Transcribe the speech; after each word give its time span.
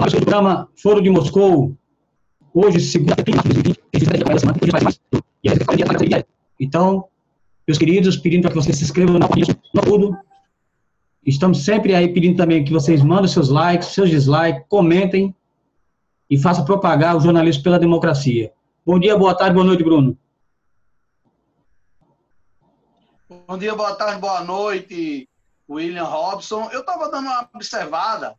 O 0.00 0.10
programa 0.10 0.68
Foro 0.76 1.00
de 1.00 1.10
Moscou, 1.10 1.76
hoje, 2.52 2.80
segunda 2.80 3.14
Então, 6.58 7.08
meus 7.66 7.78
queridos, 7.78 8.16
pedindo 8.16 8.42
para 8.42 8.50
que 8.50 8.56
vocês 8.56 8.76
se 8.76 8.84
inscrevam 8.84 9.18
no 9.18 9.28
tudo. 9.82 10.16
Estamos 11.24 11.64
sempre 11.64 11.94
aí 11.94 12.12
pedindo 12.12 12.36
também 12.36 12.64
que 12.64 12.72
vocês 12.72 13.02
mandem 13.02 13.28
seus 13.28 13.48
likes, 13.48 13.88
seus 13.88 14.10
dislikes, 14.10 14.64
comentem 14.68 15.34
e 16.28 16.36
façam 16.36 16.64
propagar 16.64 17.16
o 17.16 17.20
jornalismo 17.20 17.62
pela 17.62 17.78
democracia. 17.78 18.52
Bom 18.84 18.98
dia, 18.98 19.16
boa 19.16 19.36
tarde, 19.36 19.54
boa 19.54 19.64
noite, 19.64 19.84
Bruno. 19.84 20.18
Bom 23.46 23.56
dia, 23.56 23.74
boa 23.74 23.94
tarde, 23.94 24.20
boa 24.20 24.42
noite, 24.42 25.28
William 25.70 26.04
Robson. 26.04 26.68
Eu 26.72 26.80
estava 26.80 27.08
dando 27.08 27.26
uma 27.26 27.48
observada. 27.54 28.34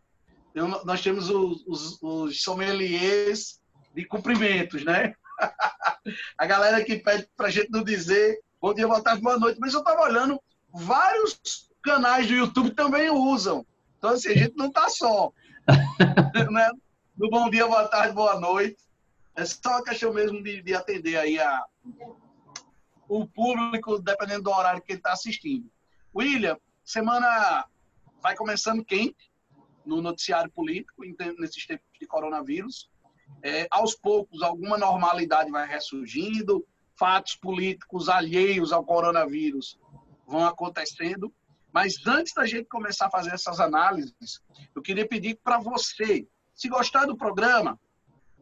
Eu, 0.53 0.67
nós 0.85 1.01
temos 1.01 1.29
os, 1.29 1.65
os, 1.65 1.97
os 2.01 2.41
sommeliers 2.41 3.59
de 3.93 4.05
cumprimentos, 4.05 4.83
né? 4.83 5.13
a 6.37 6.45
galera 6.45 6.83
que 6.83 6.97
pede 6.97 7.27
para 7.35 7.49
gente 7.49 7.71
não 7.71 7.83
dizer 7.83 8.39
bom 8.61 8.73
dia, 8.73 8.87
boa 8.87 9.01
tarde, 9.01 9.21
boa 9.21 9.37
noite. 9.37 9.59
Mas 9.59 9.73
eu 9.73 9.79
estava 9.79 10.03
olhando, 10.03 10.39
vários 10.71 11.69
canais 11.83 12.27
do 12.27 12.33
YouTube 12.33 12.71
também 12.71 13.09
usam. 13.09 13.65
Então, 13.97 14.11
assim, 14.11 14.29
a 14.29 14.37
gente 14.37 14.55
não 14.55 14.67
está 14.67 14.87
só. 14.89 15.33
né? 16.51 16.69
Bom 17.17 17.49
dia, 17.49 17.67
boa 17.67 17.87
tarde, 17.87 18.13
boa 18.13 18.39
noite. 18.39 18.77
É 19.35 19.43
só 19.43 19.69
uma 19.69 19.83
questão 19.83 20.13
mesmo 20.13 20.41
de, 20.41 20.61
de 20.61 20.73
atender 20.73 21.17
aí 21.17 21.39
a, 21.39 21.65
o 23.09 23.27
público, 23.27 23.99
dependendo 23.99 24.43
do 24.43 24.51
horário 24.51 24.81
que 24.81 24.93
ele 24.93 24.99
está 24.99 25.11
assistindo. 25.11 25.69
William, 26.15 26.57
semana 26.85 27.65
vai 28.21 28.35
começando 28.35 28.85
quente 28.85 29.32
no 29.85 30.01
noticiário 30.01 30.51
político, 30.51 31.03
nesses 31.39 31.65
tempos 31.65 31.85
de 31.99 32.07
coronavírus. 32.07 32.89
É, 33.41 33.67
aos 33.71 33.95
poucos, 33.95 34.41
alguma 34.41 34.77
normalidade 34.77 35.51
vai 35.51 35.67
ressurgindo, 35.67 36.65
fatos 36.95 37.35
políticos 37.35 38.09
alheios 38.09 38.71
ao 38.71 38.85
coronavírus 38.85 39.79
vão 40.25 40.45
acontecendo. 40.45 41.33
Mas 41.71 42.05
antes 42.05 42.33
da 42.33 42.45
gente 42.45 42.67
começar 42.67 43.07
a 43.07 43.11
fazer 43.11 43.31
essas 43.33 43.59
análises, 43.59 44.41
eu 44.75 44.81
queria 44.81 45.07
pedir 45.07 45.39
para 45.43 45.57
você, 45.57 46.27
se 46.53 46.69
gostar 46.69 47.05
do 47.05 47.17
programa, 47.17 47.79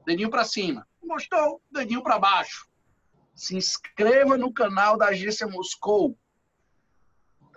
dedinho 0.05 0.29
para 0.29 0.43
cima. 0.43 0.85
Gostou? 1.01 1.61
Dedinho 1.71 2.03
para 2.03 2.19
baixo. 2.19 2.67
Se 3.33 3.55
inscreva 3.55 4.37
no 4.37 4.53
canal 4.53 4.97
da 4.97 5.07
Agência 5.07 5.47
Moscou. 5.47 6.17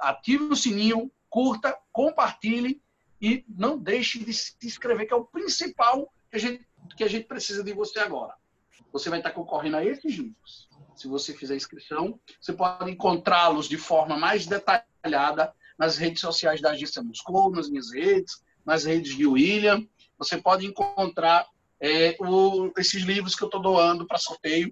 Ative 0.01 0.45
o 0.45 0.56
sininho, 0.56 1.11
curta, 1.28 1.77
compartilhe 1.92 2.80
e 3.25 3.42
não 3.48 3.78
deixe 3.78 4.22
de 4.22 4.34
se 4.34 4.55
inscrever, 4.62 5.06
que 5.06 5.14
é 5.14 5.17
o 5.17 5.25
principal 5.25 6.12
que 6.30 6.36
a 6.36 6.39
gente, 6.39 6.69
que 6.94 7.03
a 7.03 7.08
gente 7.08 7.27
precisa 7.27 7.64
de 7.64 7.72
você 7.72 7.98
agora. 7.98 8.34
Você 8.92 9.08
vai 9.08 9.19
estar 9.19 9.30
concorrendo 9.30 9.78
a 9.78 9.84
esses 9.84 10.14
livros. 10.14 10.69
Se 10.94 11.08
você 11.08 11.33
fizer 11.33 11.56
inscrição, 11.56 12.20
você 12.39 12.52
pode 12.52 12.91
encontrá-los 12.91 13.67
de 13.67 13.78
forma 13.78 14.19
mais 14.19 14.45
detalhada 14.45 15.55
nas 15.78 15.97
redes 15.97 16.20
sociais 16.20 16.61
da 16.61 16.72
Agência 16.72 17.02
Moscou, 17.02 17.50
nas 17.50 17.70
minhas 17.70 17.91
redes, 17.91 18.42
nas 18.62 18.84
redes 18.84 19.17
de 19.17 19.27
William. 19.27 19.89
Você 20.19 20.36
pode 20.36 20.67
encontrar 20.67 21.47
é, 21.80 22.14
o, 22.20 22.70
esses 22.77 23.05
livros 23.05 23.34
que 23.34 23.42
eu 23.42 23.48
estou 23.48 23.62
doando 23.62 24.06
para 24.06 24.19
sorteio. 24.19 24.69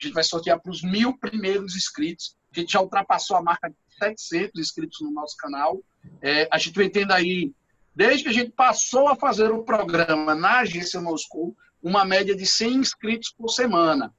A 0.00 0.04
gente 0.04 0.14
vai 0.14 0.24
sortear 0.24 0.58
para 0.58 0.72
os 0.72 0.82
mil 0.82 1.18
primeiros 1.18 1.76
inscritos. 1.76 2.38
A 2.56 2.58
gente 2.58 2.72
já 2.72 2.80
ultrapassou 2.80 3.36
a 3.36 3.42
marca 3.42 3.68
de 3.68 3.76
700 3.98 4.58
inscritos 4.58 4.98
no 5.02 5.12
nosso 5.12 5.36
canal. 5.36 5.78
É, 6.22 6.48
a 6.50 6.56
gente 6.56 6.74
vem 6.74 6.88
tendo 6.90 7.12
aí, 7.12 7.52
desde 7.94 8.24
que 8.24 8.30
a 8.30 8.32
gente 8.32 8.50
passou 8.50 9.08
a 9.08 9.16
fazer 9.16 9.50
o 9.50 9.62
programa 9.62 10.34
na 10.34 10.60
Agência 10.60 11.00
Moscou, 11.00 11.56
uma 11.82 12.04
média 12.04 12.34
de 12.34 12.46
100 12.46 12.74
inscritos 12.74 13.30
por 13.30 13.48
semana. 13.48 14.14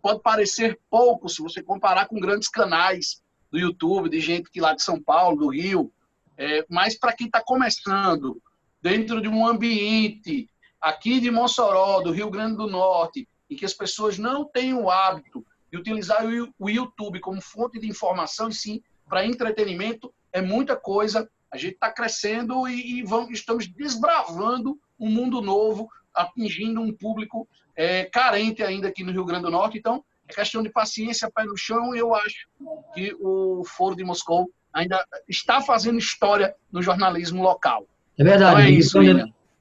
Pode 0.00 0.22
parecer 0.22 0.78
pouco 0.88 1.28
se 1.28 1.42
você 1.42 1.62
comparar 1.62 2.06
com 2.06 2.18
grandes 2.18 2.48
canais 2.48 3.22
do 3.50 3.58
YouTube, 3.58 4.08
de 4.08 4.20
gente 4.20 4.50
que 4.50 4.60
lá 4.60 4.74
de 4.74 4.82
São 4.82 5.00
Paulo, 5.02 5.36
do 5.36 5.48
Rio, 5.48 5.92
é, 6.36 6.64
mas 6.70 6.98
para 6.98 7.12
quem 7.12 7.26
está 7.26 7.42
começando, 7.42 8.40
dentro 8.80 9.20
de 9.20 9.28
um 9.28 9.46
ambiente 9.46 10.48
aqui 10.80 11.20
de 11.20 11.30
Mossoró, 11.30 12.00
do 12.00 12.12
Rio 12.12 12.30
Grande 12.30 12.56
do 12.56 12.66
Norte, 12.66 13.28
em 13.50 13.56
que 13.56 13.64
as 13.64 13.74
pessoas 13.74 14.16
não 14.16 14.44
têm 14.44 14.72
o 14.72 14.88
hábito 14.88 15.44
de 15.70 15.76
utilizar 15.78 16.24
o 16.58 16.70
YouTube 16.70 17.20
como 17.20 17.40
fonte 17.42 17.78
de 17.78 17.88
informação 17.88 18.48
e 18.48 18.54
sim 18.54 18.82
para 19.08 19.26
entretenimento, 19.26 20.12
é 20.32 20.40
muita 20.40 20.76
coisa. 20.76 21.28
A 21.52 21.56
gente 21.56 21.74
está 21.74 21.90
crescendo 21.90 22.68
e, 22.68 22.98
e 22.98 23.02
vamos, 23.02 23.30
estamos 23.32 23.66
desbravando 23.66 24.78
um 24.98 25.08
mundo 25.08 25.40
novo, 25.40 25.88
atingindo 26.14 26.80
um 26.80 26.92
público 26.92 27.48
é, 27.74 28.04
carente 28.04 28.62
ainda 28.62 28.88
aqui 28.88 29.02
no 29.02 29.12
Rio 29.12 29.24
Grande 29.24 29.44
do 29.44 29.50
Norte. 29.50 29.78
Então, 29.78 30.04
é 30.28 30.32
questão 30.32 30.62
de 30.62 30.70
paciência, 30.70 31.30
pé 31.34 31.44
no 31.44 31.56
chão, 31.56 31.94
e 31.94 31.98
eu 31.98 32.14
acho 32.14 32.48
que 32.94 33.14
o 33.20 33.64
Foro 33.64 33.96
de 33.96 34.04
Moscou 34.04 34.50
ainda 34.72 35.04
está 35.28 35.60
fazendo 35.60 35.98
história 35.98 36.54
no 36.70 36.82
jornalismo 36.82 37.42
local. 37.42 37.86
É 38.16 38.22
verdade. 38.22 38.52
Então 38.52 38.64
é 38.64 38.70
isso, 38.70 38.98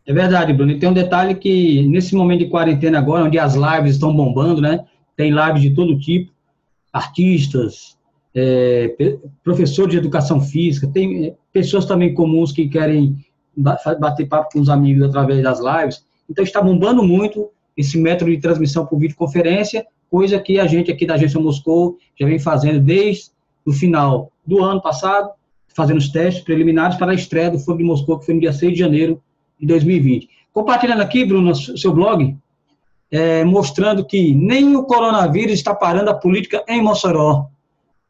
é 0.10 0.14
verdade, 0.14 0.54
Bruno. 0.54 0.72
E 0.72 0.80
tem 0.80 0.90
um 0.90 0.94
detalhe 0.94 1.36
que, 1.36 1.88
nesse 1.88 2.16
momento 2.16 2.40
de 2.40 2.50
quarentena 2.50 2.98
agora, 2.98 3.26
onde 3.26 3.38
as 3.38 3.54
lives 3.54 3.94
estão 3.94 4.16
bombando, 4.16 4.60
né? 4.60 4.86
Tem 5.16 5.32
lives 5.32 5.62
de 5.62 5.76
todo 5.76 6.00
tipo, 6.00 6.32
artistas, 6.92 7.96
é, 8.34 8.95
professores 9.44 9.91
de 9.91 9.97
educação 9.97 10.40
física, 10.40 10.88
tem 10.88 11.25
é, 11.25 11.35
pessoas 11.51 11.85
também 11.85 12.13
comuns 12.13 12.51
que 12.51 12.67
querem 12.67 13.16
bater 13.56 14.28
papo 14.28 14.51
com 14.53 14.59
os 14.59 14.69
amigos 14.69 15.03
através 15.03 15.44
das 15.44 15.59
lives. 15.59 16.03
Então, 16.29 16.44
está 16.44 16.62
bombando 16.62 17.03
muito 17.03 17.50
esse 17.75 17.97
método 17.97 18.31
de 18.31 18.40
transmissão 18.40 18.85
por 18.85 19.00
videoconferência, 19.00 19.85
coisa 20.09 20.40
que 20.40 20.59
a 20.59 20.67
gente 20.67 20.91
aqui 20.91 21.06
da 21.06 21.16
Agência 21.16 21.40
Moscou 21.40 21.97
já 22.19 22.25
vem 22.25 22.40
fazendo 22.40 22.79
desde 22.79 23.31
o 23.66 23.72
final 23.72 24.31
do 24.46 24.63
ano 24.63 24.81
passado, 24.81 25.29
fazendo 25.67 25.97
os 25.97 26.09
testes 26.09 26.44
preliminares 26.44 26.97
para 26.97 27.11
a 27.11 27.16
estreia 27.16 27.51
do 27.51 27.59
Foro 27.59 27.78
de 27.78 27.84
Moscou, 27.84 28.19
que 28.19 28.25
foi 28.25 28.34
no 28.34 28.41
dia 28.41 28.51
6 28.51 28.73
de 28.73 28.79
janeiro 28.79 29.22
de 29.59 29.67
2020. 29.67 30.29
Compartilhando 30.51 31.01
aqui, 31.01 31.23
Bruno, 31.23 31.56
seu 31.56 31.94
blog, 31.94 32.35
é, 33.11 33.44
mostrando 33.44 34.06
que 34.06 34.34
nem 34.34 34.75
o 34.75 34.84
coronavírus 34.84 35.53
está 35.53 35.73
parando 35.73 36.09
a 36.09 36.13
política 36.13 36.63
em 36.67 36.81
Mossoró. 36.81 37.47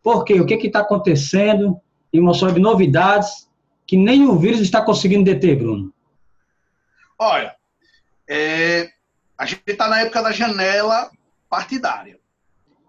Por 0.09 0.25
quê? 0.25 0.42
O 0.42 0.46
que 0.47 0.56
está 0.56 0.80
acontecendo 0.80 1.80
em 2.12 2.20
Mossoró 2.20 2.52
de 2.52 2.59
novidades 2.59 3.47
que 3.86 3.96
nem 3.96 4.25
o 4.25 4.40
vírus 4.40 4.59
está 4.59 4.81
conseguindo 4.81 5.24
deter, 5.24 5.56
Bruno? 5.56 5.94
Olha, 7.16 7.56
é, 8.28 8.90
a 9.38 9.46
gente 9.46 9.62
está 9.68 9.88
na 9.88 10.00
época 10.00 10.24
da 10.24 10.31
janela 10.31 11.12
partidária. 11.48 12.19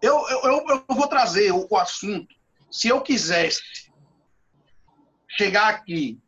Eu, 0.00 0.16
eu, 0.30 0.40
eu, 0.44 0.66
eu 0.88 0.96
vou 0.96 1.06
trazer 1.08 1.52
o, 1.52 1.66
o 1.68 1.76
assunto. 1.76 2.34
Se 2.70 2.88
eu 2.88 3.02
quisesse 3.02 3.92
chegar 5.28 5.68
aqui 5.68 6.18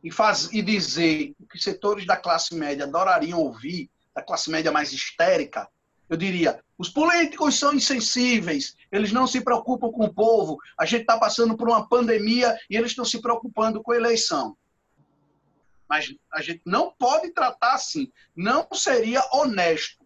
e, 0.00 0.12
faz, 0.12 0.48
e 0.52 0.62
dizer 0.62 1.34
o 1.40 1.48
que 1.48 1.58
setores 1.58 2.06
da 2.06 2.16
classe 2.16 2.54
média 2.54 2.84
adorariam 2.84 3.40
ouvir, 3.40 3.90
da 4.14 4.22
classe 4.22 4.48
média 4.48 4.70
mais 4.70 4.92
histérica, 4.92 5.68
eu 6.08 6.16
diria: 6.16 6.62
os 6.78 6.90
políticos 6.90 7.58
são 7.58 7.72
insensíveis, 7.72 8.76
eles 8.92 9.10
não 9.10 9.26
se 9.26 9.40
preocupam 9.40 9.90
com 9.90 10.04
o 10.04 10.12
povo, 10.12 10.58
a 10.78 10.84
gente 10.84 11.02
está 11.02 11.18
passando 11.18 11.56
por 11.56 11.68
uma 11.68 11.88
pandemia 11.88 12.56
e 12.68 12.76
eles 12.76 12.90
estão 12.90 13.04
se 13.04 13.20
preocupando 13.20 13.82
com 13.82 13.92
a 13.92 13.96
eleição. 13.96 14.56
Mas 15.88 16.14
a 16.32 16.42
gente 16.42 16.62
não 16.66 16.92
pode 16.92 17.30
tratar 17.30 17.74
assim, 17.74 18.12
não 18.34 18.66
seria 18.72 19.22
honesto. 19.32 20.04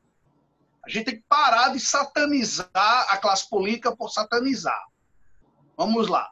A 0.84 0.88
gente 0.88 1.06
tem 1.06 1.16
que 1.16 1.24
parar 1.28 1.70
de 1.70 1.80
satanizar 1.80 2.70
a 3.08 3.16
classe 3.16 3.48
política 3.48 3.94
por 3.94 4.10
satanizar. 4.10 4.82
Vamos 5.76 6.08
lá. 6.08 6.30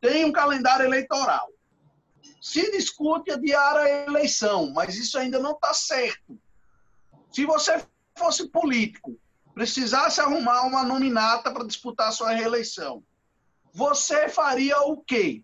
Tem 0.00 0.24
um 0.24 0.32
calendário 0.32 0.84
eleitoral. 0.84 1.48
Se 2.40 2.70
discute 2.70 3.30
adiar 3.30 3.76
a 3.76 3.88
eleição, 4.06 4.70
mas 4.72 4.96
isso 4.96 5.18
ainda 5.18 5.38
não 5.38 5.52
está 5.52 5.72
certo. 5.74 6.38
Se 7.30 7.44
você 7.46 7.84
fosse 8.16 8.48
político, 8.48 9.18
precisasse 9.54 10.20
arrumar 10.20 10.62
uma 10.62 10.82
nominata 10.82 11.50
para 11.52 11.66
disputar 11.66 12.12
sua 12.12 12.32
reeleição, 12.32 13.02
você 13.72 14.28
faria 14.28 14.80
o 14.82 14.98
quê? 14.98 15.42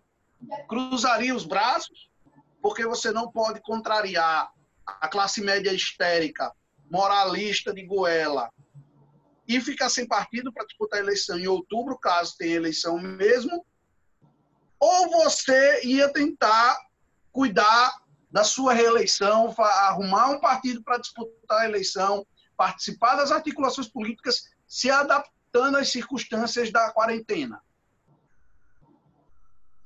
Cruzaria 0.67 1.35
os 1.35 1.45
braços? 1.45 2.09
Porque 2.61 2.85
você 2.85 3.11
não 3.11 3.31
pode 3.31 3.61
contrariar 3.61 4.51
a 4.85 5.07
classe 5.07 5.41
média 5.41 5.73
histérica, 5.73 6.51
moralista 6.89 7.73
de 7.73 7.85
goela, 7.85 8.49
e 9.47 9.59
ficar 9.59 9.89
sem 9.89 10.07
partido 10.07 10.53
para 10.53 10.65
disputar 10.65 10.99
a 10.99 11.03
eleição 11.03 11.37
em 11.37 11.47
outubro, 11.47 11.97
caso 11.97 12.35
tenha 12.37 12.55
eleição 12.55 12.99
mesmo, 12.99 13.65
ou 14.79 15.09
você 15.09 15.83
ia 15.83 16.11
tentar 16.13 16.77
cuidar 17.31 17.91
da 18.31 18.43
sua 18.43 18.73
reeleição, 18.73 19.53
arrumar 19.57 20.29
um 20.29 20.39
partido 20.39 20.83
para 20.83 20.99
disputar 20.99 21.61
a 21.61 21.65
eleição, 21.65 22.25
participar 22.59 23.15
das 23.15 23.31
articulações 23.31 23.87
políticas, 23.87 24.49
se 24.67 24.91
adaptando 24.91 25.77
às 25.77 25.89
circunstâncias 25.89 26.69
da 26.73 26.91
quarentena. 26.91 27.63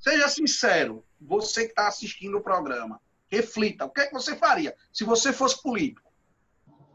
Seja 0.00 0.28
sincero, 0.28 1.06
você 1.20 1.66
que 1.66 1.70
está 1.70 1.86
assistindo 1.86 2.36
o 2.36 2.42
programa, 2.42 3.00
reflita. 3.28 3.84
O 3.84 3.90
que 3.90 4.00
é 4.00 4.06
que 4.08 4.12
você 4.12 4.34
faria 4.34 4.74
se 4.92 5.04
você 5.04 5.32
fosse 5.32 5.62
político? 5.62 6.12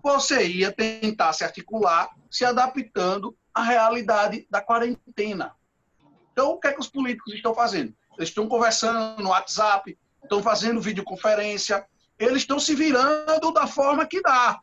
Você 0.04 0.46
ia 0.46 0.70
tentar 0.70 1.32
se 1.32 1.46
articular, 1.46 2.10
se 2.30 2.44
adaptando 2.44 3.34
à 3.54 3.64
realidade 3.64 4.46
da 4.50 4.62
quarentena. 4.62 5.56
Então, 6.34 6.52
o 6.52 6.60
que 6.60 6.68
é 6.68 6.74
que 6.74 6.82
os 6.82 6.90
políticos 6.90 7.34
estão 7.34 7.54
fazendo? 7.56 7.96
Eles 8.18 8.30
estão 8.30 8.50
conversando 8.50 9.24
no 9.24 9.30
WhatsApp, 9.30 9.98
estão 10.22 10.44
fazendo 10.44 10.82
videoconferência, 10.82 11.88
eles 12.20 12.42
estão 12.42 12.60
se 12.60 12.76
virando 12.76 13.54
da 13.54 13.66
forma 13.66 14.06
que 14.06 14.22
dá. 14.22 14.60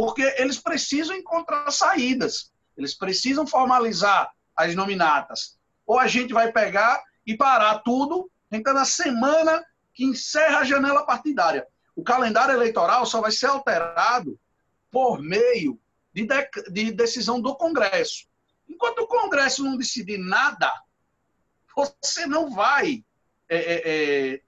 Porque 0.00 0.22
eles 0.38 0.56
precisam 0.56 1.14
encontrar 1.14 1.70
saídas, 1.70 2.50
eles 2.74 2.94
precisam 2.94 3.46
formalizar 3.46 4.32
as 4.56 4.74
nominatas. 4.74 5.58
Ou 5.86 5.98
a 5.98 6.06
gente 6.06 6.32
vai 6.32 6.50
pegar 6.50 7.04
e 7.26 7.36
parar 7.36 7.80
tudo, 7.80 8.30
então 8.50 8.72
na 8.72 8.86
semana 8.86 9.62
que 9.92 10.02
encerra 10.02 10.60
a 10.60 10.64
janela 10.64 11.04
partidária. 11.04 11.66
O 11.94 12.02
calendário 12.02 12.54
eleitoral 12.54 13.04
só 13.04 13.20
vai 13.20 13.30
ser 13.30 13.48
alterado 13.48 14.40
por 14.90 15.20
meio 15.20 15.78
de, 16.14 16.26
de, 16.26 16.48
de 16.70 16.92
decisão 16.92 17.38
do 17.38 17.54
Congresso. 17.54 18.26
Enquanto 18.66 19.00
o 19.00 19.06
Congresso 19.06 19.62
não 19.62 19.76
decidir 19.76 20.16
nada, 20.16 20.72
você 21.76 22.24
não 22.24 22.50
vai 22.50 23.04
é, 23.50 23.58
é, 23.58 23.82
é, 23.84 24.40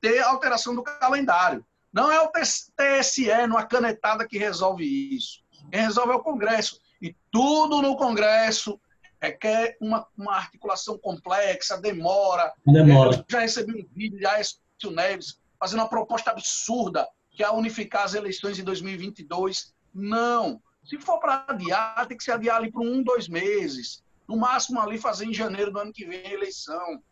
ter 0.00 0.18
alteração 0.18 0.74
do 0.74 0.82
calendário. 0.82 1.64
Não 1.92 2.10
é 2.10 2.20
o 2.20 2.30
TSE, 2.30 3.46
numa 3.48 3.64
canetada, 3.64 4.26
que 4.26 4.38
resolve 4.38 4.84
isso. 4.84 5.40
Quem 5.70 5.80
resolve 5.80 6.12
é 6.12 6.16
o 6.16 6.22
Congresso. 6.22 6.80
E 7.02 7.14
tudo 7.30 7.82
no 7.82 7.96
Congresso 7.96 8.80
requer 9.20 9.76
uma, 9.80 10.06
uma 10.16 10.36
articulação 10.36 10.98
complexa, 10.98 11.76
demora. 11.78 12.52
Demora. 12.66 13.16
Eu 13.16 13.24
já 13.28 13.40
recebi 13.40 13.82
um 13.82 13.86
vídeo 13.94 14.18
de 14.18 14.26
Aécio 14.26 14.58
Neves 14.90 15.38
fazendo 15.58 15.80
uma 15.80 15.88
proposta 15.88 16.30
absurda, 16.30 17.06
que 17.30 17.44
é 17.44 17.50
unificar 17.50 18.04
as 18.04 18.14
eleições 18.14 18.58
em 18.58 18.64
2022. 18.64 19.74
Não. 19.92 20.62
Se 20.84 20.98
for 20.98 21.18
para 21.18 21.44
adiar, 21.48 22.06
tem 22.06 22.16
que 22.16 22.24
se 22.24 22.32
adiar 22.32 22.56
ali 22.56 22.70
por 22.70 22.82
um, 22.82 23.02
dois 23.02 23.28
meses. 23.28 24.02
No 24.26 24.36
máximo 24.36 24.80
ali 24.80 24.96
fazer 24.96 25.26
em 25.26 25.34
janeiro 25.34 25.70
do 25.70 25.78
ano 25.78 25.92
que 25.92 26.06
vem 26.06 26.26
a 26.26 26.32
eleição. 26.32 27.02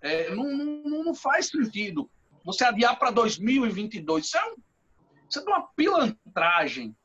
É, 0.00 0.34
não, 0.34 0.44
não, 0.56 1.04
não, 1.04 1.14
faz 1.14 1.48
sentido 1.48 2.08
você 2.48 2.64
adiar 2.64 2.98
para 2.98 3.10
2022. 3.10 4.24
Isso 4.24 4.38
é, 4.38 4.44
um, 4.46 4.54
isso 5.28 5.38
é 5.38 5.42
uma 5.42 5.68
pilantragem. 5.76 6.96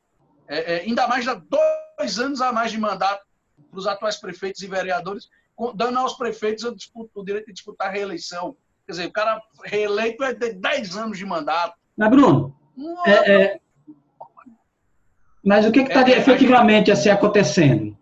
É, 0.48 0.76
é, 0.76 0.80
ainda 0.80 1.06
mais 1.06 1.26
dá 1.26 1.34
dois 1.34 2.18
anos 2.18 2.40
a 2.40 2.50
mais 2.50 2.72
de 2.72 2.78
mandato 2.78 3.22
para 3.70 3.78
os 3.78 3.86
atuais 3.86 4.16
prefeitos 4.16 4.62
e 4.62 4.66
vereadores, 4.66 5.28
dando 5.74 5.98
aos 5.98 6.14
prefeitos 6.14 6.64
o, 6.64 7.10
o 7.14 7.22
direito 7.22 7.48
de 7.48 7.52
disputar 7.52 7.88
a 7.88 7.90
reeleição. 7.90 8.56
Quer 8.86 8.92
dizer, 8.92 9.06
o 9.06 9.12
cara 9.12 9.38
reeleito 9.62 10.24
é 10.24 10.32
de 10.32 10.54
10 10.54 10.96
anos 10.96 11.18
de 11.18 11.26
mandato. 11.26 11.74
Mas, 11.94 12.10
Bruno, 12.10 12.56
é, 13.06 13.32
é, 13.32 13.60
mas 15.44 15.66
o 15.66 15.72
que 15.72 15.80
está 15.80 16.08
é, 16.08 16.18
efetivamente 16.18 16.90
assim, 16.90 17.10
acontecendo? 17.10 17.94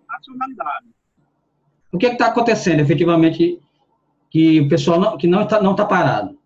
O 1.90 1.98
que 1.98 2.06
está 2.06 2.28
acontecendo 2.28 2.78
efetivamente 2.78 3.60
que 4.30 4.60
o 4.60 4.68
pessoal 4.68 5.00
não, 5.00 5.18
que 5.18 5.26
não 5.26 5.42
está 5.42 5.60
não 5.60 5.74
tá 5.74 5.84
parado? 5.84 6.38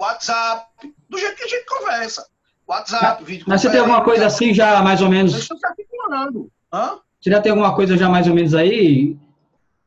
Eles. 0.00 0.06
WhatsApp, 0.06 0.66
do 1.08 1.18
jeito 1.18 1.36
que 1.36 1.44
a 1.44 1.48
gente 1.48 1.66
conversa. 1.66 2.26
WhatsApp, 2.66 3.22
vídeo. 3.24 3.44
Mas 3.46 3.60
você 3.60 3.70
tem 3.70 3.80
alguma 3.80 4.02
coisa 4.02 4.26
assim 4.26 4.54
já 4.54 4.82
mais 4.82 5.02
ou 5.02 5.08
menos? 5.08 5.32
Eles 5.32 5.42
estão 5.42 5.58
se 5.58 5.66
articulando. 5.66 6.50
Hã? 6.72 7.00
Você 7.20 7.30
já 7.30 7.40
tem 7.40 7.50
alguma 7.50 7.74
coisa 7.74 7.96
já 7.96 8.08
mais 8.08 8.26
ou 8.26 8.34
menos 8.34 8.54
aí 8.54 9.18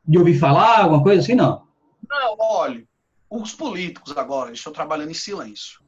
de 0.05 0.17
ouvir 0.17 0.37
falar, 0.37 0.81
alguma 0.81 1.01
coisa 1.01 1.21
assim, 1.21 1.33
não? 1.33 1.65
Não, 2.07 2.35
olha, 2.37 2.85
os 3.29 3.55
políticos 3.55 4.15
agora 4.15 4.51
estão 4.51 4.71
trabalhando 4.71 5.11
em 5.11 5.15
silêncio. 5.15 5.81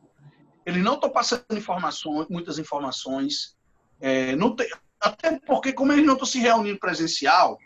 Eles 0.66 0.84
não 0.84 0.96
estão 0.96 1.10
passando 1.10 1.44
informações, 1.52 2.28
muitas 2.30 2.58
informações. 2.58 3.56
É, 4.00 4.36
não 4.36 4.56
tem, 4.56 4.68
até 5.00 5.38
porque, 5.40 5.74
como 5.74 5.92
eles 5.92 6.06
não 6.06 6.14
estão 6.14 6.26
se 6.26 6.40
reunindo 6.40 6.80
presencial, 6.80 7.60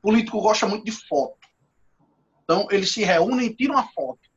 político 0.00 0.40
gosta 0.40 0.66
muito 0.66 0.84
de 0.84 0.92
foto. 0.92 1.38
Então, 2.42 2.66
eles 2.70 2.90
se 2.90 3.04
reúnem 3.04 3.46
e 3.46 3.54
tiram 3.54 3.78
a 3.78 3.84
foto. 3.84 4.31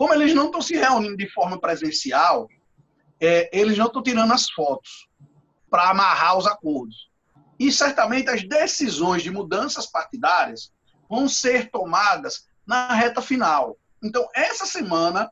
Como 0.00 0.14
eles 0.14 0.34
não 0.34 0.46
estão 0.46 0.62
se 0.62 0.74
reunindo 0.74 1.14
de 1.14 1.28
forma 1.28 1.60
presencial, 1.60 2.48
é, 3.20 3.50
eles 3.52 3.76
não 3.76 3.84
estão 3.84 4.02
tirando 4.02 4.32
as 4.32 4.48
fotos 4.48 5.06
para 5.68 5.90
amarrar 5.90 6.38
os 6.38 6.46
acordos. 6.46 7.10
E 7.58 7.70
certamente 7.70 8.30
as 8.30 8.42
decisões 8.42 9.22
de 9.22 9.30
mudanças 9.30 9.84
partidárias 9.84 10.72
vão 11.06 11.28
ser 11.28 11.70
tomadas 11.70 12.48
na 12.66 12.94
reta 12.94 13.20
final. 13.20 13.76
Então, 14.02 14.26
essa 14.34 14.64
semana, 14.64 15.30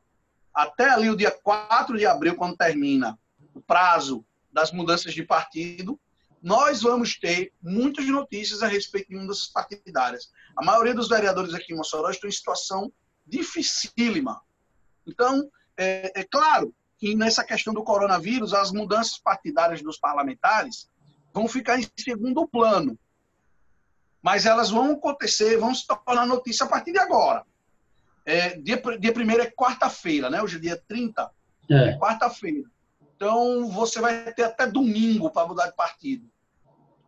até 0.53 0.87
ali 0.91 1.09
o 1.09 1.17
dia 1.17 1.31
4 1.31 1.97
de 1.97 2.05
abril, 2.05 2.35
quando 2.35 2.55
termina 2.55 3.17
o 3.55 3.61
prazo 3.61 4.23
das 4.53 4.71
mudanças 4.71 5.15
de 5.15 5.23
partido, 5.23 5.99
nós 6.43 6.83
vamos 6.83 7.17
ter 7.17 7.51
muitas 7.59 8.05
notícias 8.05 8.61
a 8.61 8.67
respeito 8.67 9.09
de 9.09 9.15
mudanças 9.15 9.47
partidárias. 9.47 10.29
A 10.55 10.63
maioria 10.63 10.93
dos 10.93 11.09
vereadores 11.09 11.55
aqui 11.55 11.73
em 11.73 11.75
Mossoró 11.75 12.11
estão 12.11 12.29
em 12.29 12.31
situação 12.31 12.93
dificílima. 13.25 14.39
Então, 15.09 15.49
é, 15.77 16.21
é 16.21 16.23
claro 16.23 16.73
que 16.97 17.15
nessa 17.15 17.43
questão 17.43 17.73
do 17.73 17.83
coronavírus, 17.83 18.53
as 18.53 18.71
mudanças 18.71 19.17
partidárias 19.17 19.81
dos 19.81 19.97
parlamentares 19.97 20.89
vão 21.33 21.47
ficar 21.47 21.79
em 21.79 21.87
segundo 21.97 22.47
plano 22.47 22.97
mas 24.21 24.45
elas 24.45 24.69
vão 24.69 24.91
acontecer, 24.91 25.57
vão 25.57 25.73
se 25.73 25.85
tornar 25.87 26.25
notícia 26.25 26.65
a 26.65 26.69
partir 26.69 26.91
de 26.91 26.99
agora. 26.99 27.45
É, 28.25 28.57
dia, 28.59 28.81
dia 28.99 29.13
primeiro 29.13 29.41
é 29.41 29.49
quarta-feira, 29.49 30.29
né? 30.29 30.41
Hoje 30.41 30.57
é 30.57 30.59
dia 30.59 30.83
30, 30.87 31.31
é, 31.69 31.75
é 31.75 31.97
quarta-feira. 31.97 32.69
Então, 33.15 33.69
você 33.69 33.99
vai 33.99 34.31
ter 34.33 34.43
até 34.43 34.67
domingo 34.67 35.29
para 35.29 35.47
mudar 35.47 35.67
de 35.67 35.75
partido. 35.75 36.29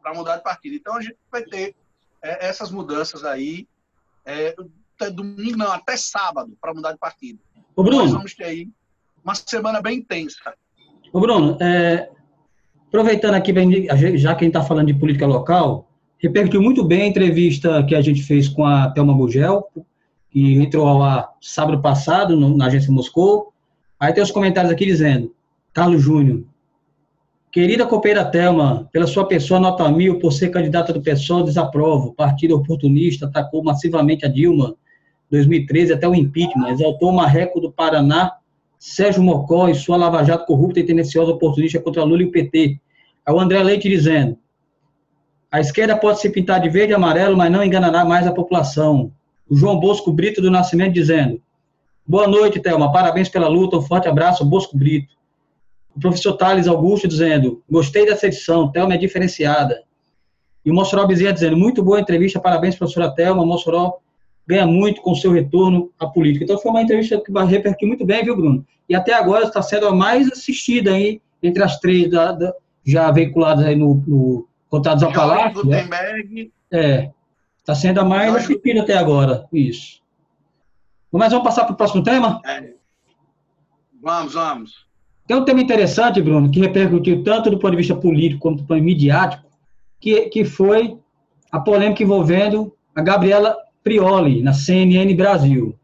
Para 0.01 0.13
mudar 0.13 0.38
de 0.38 0.44
partido. 0.44 0.75
Então, 0.75 0.95
a 0.95 1.01
gente 1.01 1.18
vai 1.30 1.44
ter 1.44 1.75
é, 2.21 2.48
essas 2.48 2.71
mudanças 2.71 3.24
aí, 3.24 3.68
é, 4.25 4.56
até 4.95 5.09
domingo, 5.09 5.57
não, 5.57 5.71
até 5.71 5.95
sábado, 5.95 6.57
para 6.59 6.74
mudar 6.74 6.94
de 6.94 6.98
partido. 6.98 7.39
Ô, 7.75 7.83
Bruno. 7.83 8.03
Nós 8.03 8.12
vamos 8.12 8.33
ter 8.33 8.44
aí 8.45 8.69
uma 9.23 9.35
semana 9.35 9.81
bem 9.81 10.00
intensa. 10.00 10.53
Ô, 11.13 11.19
Bruno, 11.19 11.57
é, 11.62 12.09
aproveitando 12.88 13.35
aqui, 13.35 13.53
já 14.18 14.35
que 14.35 14.44
a 14.44 14.45
gente 14.45 14.47
está 14.47 14.63
falando 14.63 14.88
de 14.88 14.94
política 14.94 15.25
local, 15.25 15.89
repercutiu 16.18 16.62
muito 16.62 16.83
bem 16.83 17.03
a 17.03 17.07
entrevista 17.07 17.83
que 17.83 17.95
a 17.95 18.01
gente 18.01 18.21
fez 18.23 18.47
com 18.47 18.65
a 18.65 18.89
Thelma 18.91 19.13
Gugel, 19.13 19.68
que 20.29 20.53
entrou 20.56 20.88
ao 20.88 21.01
ar 21.01 21.29
sábado 21.41 21.81
passado 21.81 22.35
no, 22.35 22.56
na 22.56 22.68
agência 22.68 22.91
Moscou. 22.91 23.53
Aí 24.00 24.13
tem 24.13 24.24
os 24.24 24.31
comentários 24.31 24.71
aqui 24.71 24.85
dizendo, 24.85 25.33
Carlos 25.74 26.01
Júnior, 26.01 26.43
querida 27.51 27.86
copeira 27.86 28.25
Thelma, 28.25 28.89
pela 28.91 29.07
sua 29.07 29.27
pessoa 29.27 29.60
nota 29.60 29.89
mil, 29.89 30.19
por 30.19 30.31
ser 30.31 30.50
candidata 30.50 30.93
do 30.93 31.01
PSOL, 31.01 31.43
desaprovo. 31.43 32.13
Partido 32.13 32.55
oportunista 32.55 33.25
atacou 33.25 33.63
massivamente 33.63 34.25
a 34.25 34.29
Dilma 34.29 34.75
2013 35.31 35.93
até 35.93 36.07
o 36.07 36.13
impeachment, 36.13 36.69
exaltou 36.69 37.09
o 37.09 37.15
marreco 37.15 37.59
do 37.59 37.71
Paraná, 37.71 38.33
Sérgio 38.77 39.23
Mocó 39.23 39.69
e 39.69 39.75
sua 39.75 39.95
Lava 39.95 40.23
Jato 40.23 40.45
corrupta 40.45 40.79
e 40.79 40.83
tendenciosa 40.83 41.31
oportunista 41.31 41.79
contra 41.79 42.03
Lula 42.03 42.21
e 42.21 42.25
o 42.25 42.31
PT. 42.31 42.79
Aí 43.25 43.33
o 43.33 43.39
André 43.39 43.63
Leite 43.63 43.88
dizendo, 43.88 44.38
a 45.51 45.59
esquerda 45.59 45.97
pode 45.97 46.19
se 46.21 46.29
pintar 46.29 46.61
de 46.61 46.69
verde 46.69 46.93
e 46.93 46.95
amarelo, 46.95 47.35
mas 47.35 47.51
não 47.51 47.63
enganará 47.63 48.05
mais 48.05 48.25
a 48.25 48.31
população. 48.31 49.11
O 49.50 49.55
João 49.55 49.79
Bosco 49.79 50.11
Brito 50.11 50.41
do 50.41 50.50
Nascimento 50.50 50.93
dizendo: 50.93 51.41
Boa 52.07 52.25
noite, 52.25 52.59
Thelma. 52.59 52.89
Parabéns 52.89 53.27
pela 53.27 53.50
luta. 53.50 53.77
Um 53.77 53.81
forte 53.81 54.07
abraço, 54.07 54.45
Bosco 54.45 54.77
Brito. 54.77 55.13
O 55.93 56.00
professor 56.00 56.33
Thales 56.38 56.67
Augusto 56.67 57.05
dizendo: 57.05 57.61
Gostei 57.69 58.05
dessa 58.05 58.27
edição. 58.27 58.71
Thelma 58.71 58.93
é 58.93 58.97
diferenciada. 58.97 59.83
E 60.63 60.71
o 60.71 60.73
Mossoró 60.73 61.05
Bezerra 61.05 61.33
dizendo: 61.33 61.57
Muito 61.57 61.83
boa 61.83 62.00
entrevista. 62.00 62.39
Parabéns, 62.39 62.77
professora 62.77 63.13
Thelma. 63.13 63.45
Mossoró 63.45 64.00
ganha 64.48 64.65
muito 64.65 65.01
com 65.01 65.15
seu 65.15 65.31
retorno 65.31 65.91
à 66.00 66.07
política. 66.07 66.43
Então, 66.43 66.57
foi 66.57 66.71
uma 66.71 66.81
entrevista 66.81 67.21
que 67.21 67.31
vai 67.31 67.45
repercutir 67.45 67.88
muito 67.88 68.05
bem, 68.05 68.24
viu, 68.24 68.36
Bruno? 68.36 68.65
E 68.89 68.95
até 68.95 69.13
agora 69.13 69.45
está 69.45 69.62
sendo 69.62 69.88
a 69.88 69.95
mais 69.95 70.31
assistida 70.31 70.91
aí, 70.91 71.21
entre 71.41 71.63
as 71.63 71.79
três 71.79 72.10
da, 72.10 72.31
da, 72.31 72.53
já 72.86 73.12
veiculadas 73.12 73.65
aí 73.65 73.75
no, 73.75 74.03
no 74.07 74.48
Contados 74.69 75.03
ao 75.03 75.13
Palácio. 75.13 75.65
Né? 75.65 75.88
É. 76.71 77.10
Está 77.60 77.75
sendo 77.75 78.00
a 78.00 78.05
mais 78.05 78.36
assistida 78.36 78.81
até 78.81 78.98
agora. 78.98 79.45
Isso. 79.53 80.01
Mas 81.12 81.31
vamos 81.31 81.45
passar 81.45 81.65
para 81.65 81.74
o 81.74 81.77
próximo 81.77 82.03
tema? 82.03 82.41
É. 82.45 82.74
Vamos, 84.01 84.33
vamos. 84.33 84.88
Tem 85.27 85.38
um 85.38 85.45
tema 85.45 85.62
interessante, 85.62 86.21
Bruno, 86.21 86.50
que 86.50 86.60
repercutiu 86.60 87.24
tanto 87.24 87.50
do 87.50 87.60
ponto 87.60 87.71
de 87.71 87.77
vista 87.77 87.95
político 87.95 88.41
como 88.41 88.55
do 88.57 88.63
ponto 88.63 88.79
de 88.79 88.81
vista 88.81 88.86
midiático, 88.86 89.45
que, 90.00 90.29
que 90.29 90.43
foi 90.43 90.98
a 91.51 91.60
polêmica 91.60 92.01
envolvendo 92.01 92.74
a 92.95 93.01
Gabriela 93.01 93.55
Prioli, 93.83 94.41
na 94.41 94.53
CNN 94.53 95.13
Brasil. 95.15 95.75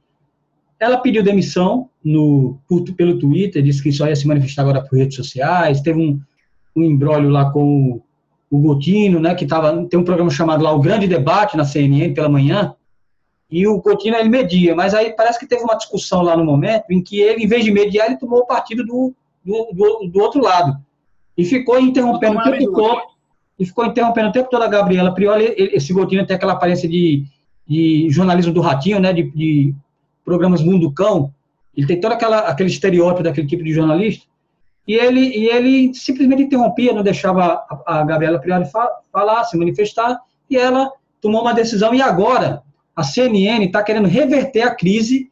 Ela 0.79 0.97
pediu 0.97 1.23
demissão 1.23 1.89
no, 2.03 2.59
por, 2.67 2.83
pelo 2.93 3.17
Twitter, 3.17 3.63
disse 3.63 3.81
que 3.81 3.91
só 3.91 4.07
ia 4.07 4.15
se 4.15 4.27
manifestar 4.27 4.61
agora 4.61 4.81
por 4.81 4.97
redes 4.97 5.15
sociais, 5.15 5.81
teve 5.81 5.99
um, 5.99 6.19
um 6.75 6.83
embrólio 6.83 7.29
lá 7.29 7.49
com 7.49 8.01
o 8.49 8.59
Gotino, 8.59 9.19
né, 9.19 9.35
que 9.35 9.45
tava, 9.45 9.85
tem 9.87 9.99
um 9.99 10.03
programa 10.03 10.29
chamado 10.29 10.63
lá 10.63 10.71
O 10.71 10.79
Grande 10.79 11.07
Debate 11.07 11.57
na 11.57 11.65
CNN 11.65 12.13
pela 12.13 12.29
manhã, 12.29 12.73
e 13.49 13.65
o 13.65 13.81
Coutinho 13.81 14.15
ele 14.15 14.29
media, 14.29 14.75
mas 14.75 14.93
aí 14.93 15.13
parece 15.15 15.39
que 15.39 15.47
teve 15.47 15.63
uma 15.63 15.75
discussão 15.75 16.21
lá 16.21 16.35
no 16.35 16.43
momento 16.43 16.85
em 16.91 17.01
que 17.01 17.19
ele, 17.19 17.43
em 17.43 17.47
vez 17.47 17.63
de 17.63 17.71
mediar, 17.71 18.07
ele 18.07 18.17
tomou 18.17 18.39
o 18.39 18.45
partido 18.45 18.85
do, 18.85 19.13
do, 19.43 19.69
do, 19.73 20.09
do 20.11 20.19
outro 20.19 20.41
lado. 20.41 20.77
E 21.37 21.45
ficou 21.45 21.79
interrompendo 21.79 22.37
o 22.37 22.43
tempo 22.43 22.71
todo, 22.73 23.01
e 23.57 23.65
ficou 23.65 23.85
interrompendo 23.85 24.29
o 24.29 24.31
tempo 24.33 24.49
todo 24.49 24.63
a 24.63 24.67
Gabriela 24.67 25.13
Prioli, 25.13 25.53
esse 25.57 25.93
Coutinho 25.93 26.25
tem 26.25 26.35
aquela 26.35 26.53
aparência 26.53 26.89
de, 26.89 27.23
de 27.67 28.07
jornalismo 28.09 28.53
do 28.53 28.61
Ratinho, 28.61 28.99
né, 28.99 29.11
de, 29.11 29.23
de 29.31 29.75
programas 30.23 30.61
Mundo 30.61 30.91
Cão, 30.91 31.33
ele 31.75 31.85
tem 31.85 31.99
todo 31.99 32.13
aquela, 32.13 32.39
aquele 32.39 32.69
estereótipo 32.69 33.23
daquele 33.23 33.47
tipo 33.47 33.63
de 33.63 33.73
jornalista, 33.73 34.25
e 34.87 34.93
ele, 34.93 35.19
e 35.19 35.47
ele 35.47 35.93
simplesmente 35.93 36.43
interrompia, 36.43 36.93
não 36.93 37.03
deixava 37.03 37.43
a, 37.45 37.99
a 37.99 38.03
Gabriela 38.03 38.39
Prioli 38.39 38.65
falar, 39.11 39.43
se 39.43 39.57
manifestar, 39.57 40.17
e 40.49 40.55
ela 40.55 40.91
tomou 41.21 41.41
uma 41.41 41.53
decisão, 41.53 41.93
e 41.93 42.01
agora 42.01 42.63
a 42.95 43.03
CNN 43.03 43.65
está 43.65 43.83
querendo 43.83 44.07
reverter 44.07 44.61
a 44.61 44.73
crise, 44.73 45.29